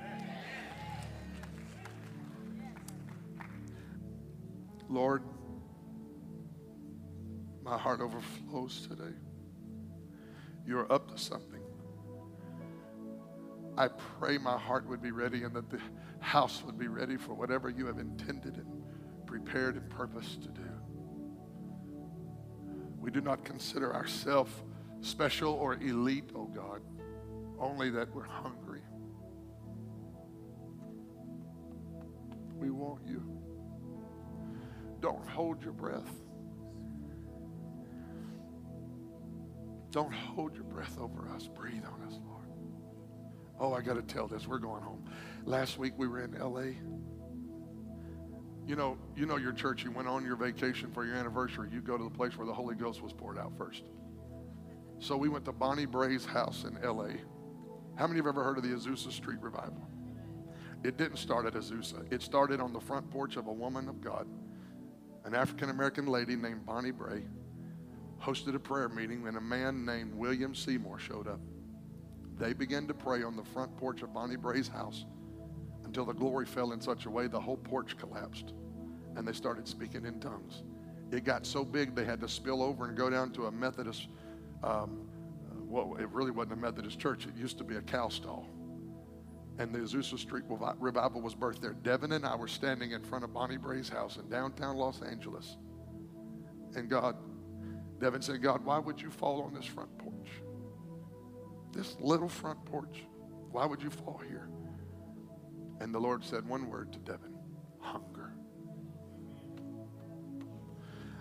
[4.89, 5.22] Lord,
[7.62, 9.14] my heart overflows today.
[10.66, 11.56] You're up to something.
[13.79, 15.81] I pray my heart would be ready and that the
[16.20, 18.66] house would be ready for whatever you have intended and
[19.27, 20.62] prepared and purposed to do.
[22.99, 24.53] We do not consider ourselves
[25.01, 26.81] special or elite, oh God,
[27.59, 28.81] only that we're hungry.
[32.55, 33.22] We want you.
[35.01, 36.11] Don't hold your breath.
[39.91, 41.49] Don't hold your breath over us.
[41.49, 42.36] Breathe on us, Lord.
[43.59, 44.47] Oh, I got to tell this.
[44.47, 45.05] We're going home.
[45.45, 46.79] Last week we were in LA.
[48.67, 51.81] You know, you know your church, you went on your vacation for your anniversary, you
[51.81, 53.85] go to the place where the Holy Ghost was poured out first.
[54.99, 57.11] So we went to Bonnie Bray's house in LA.
[57.97, 59.89] How many have ever heard of the Azusa Street Revival?
[60.83, 62.13] It didn't start at Azusa.
[62.13, 64.27] It started on the front porch of a woman of God
[65.27, 67.25] an African American lady named Bonnie Bray,
[68.23, 71.41] hosted a prayer meeting, and a man named William Seymour showed up.
[72.39, 75.07] They began to pray on the front porch of Bonnie Bray's house
[75.84, 78.55] until the glory fell in such a way the whole porch collapsed
[79.16, 80.62] and they started speaking in tongues.
[81.12, 84.09] It got so big they had to spill over and go down to a Methodist,
[84.62, 85.09] um,
[85.64, 88.49] well, it really wasn't a Methodist church, it used to be a cow stall.
[89.59, 90.45] and the Azusa Street
[90.78, 91.72] revival was birthed there.
[91.74, 95.57] Devin and I were standing in front of Bonnie Bray's house in downtown Los Angeles.
[96.74, 97.16] And God,
[98.01, 100.43] Devin said, God, why would you fall on this front porch?
[101.77, 103.05] This little front porch.
[103.53, 104.49] Why would you fall here?
[105.81, 107.35] And the Lord said one word to Devin
[107.81, 108.33] hunger.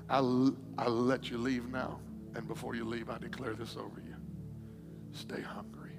[0.09, 1.99] I'll, I'll let you leave now.
[2.35, 4.15] And before you leave, I declare this over you.
[5.11, 5.91] Stay hungry.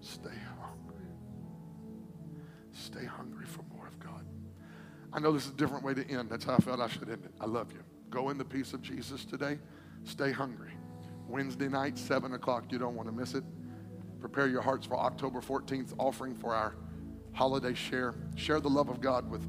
[0.00, 0.30] Stay
[0.60, 1.06] hungry.
[2.72, 4.26] Stay hungry for more of God.
[5.12, 6.30] I know this is a different way to end.
[6.30, 7.32] That's how I felt I should end it.
[7.40, 7.80] I love you.
[8.08, 9.58] Go in the peace of Jesus today.
[10.04, 10.72] Stay hungry.
[11.32, 12.66] Wednesday night, 7 o'clock.
[12.70, 13.42] You don't want to miss it.
[14.20, 16.76] Prepare your hearts for October 14th offering for our
[17.32, 18.14] holiday share.
[18.36, 19.48] Share the love of God with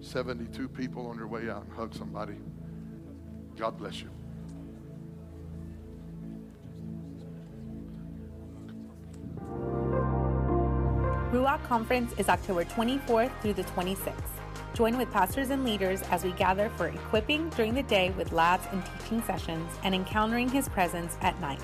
[0.00, 2.36] 72 people on your way out and hug somebody.
[3.56, 4.10] God bless you.
[11.32, 14.39] Ruach Conference is October 24th through the 26th.
[14.80, 18.66] Join with pastors and leaders as we gather for equipping during the day with labs
[18.72, 21.60] and teaching sessions and encountering his presence at night.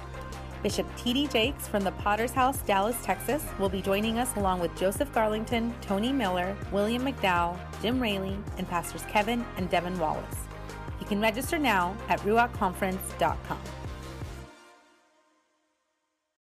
[0.63, 1.29] Bishop T.D.
[1.29, 5.73] Jakes from the Potter's House, Dallas, Texas, will be joining us along with Joseph Garlington,
[5.81, 10.37] Tony Miller, William McDowell, Jim Raley, and pastors Kevin and Devin Wallace.
[11.01, 13.76] You can register now at ruachconference.com.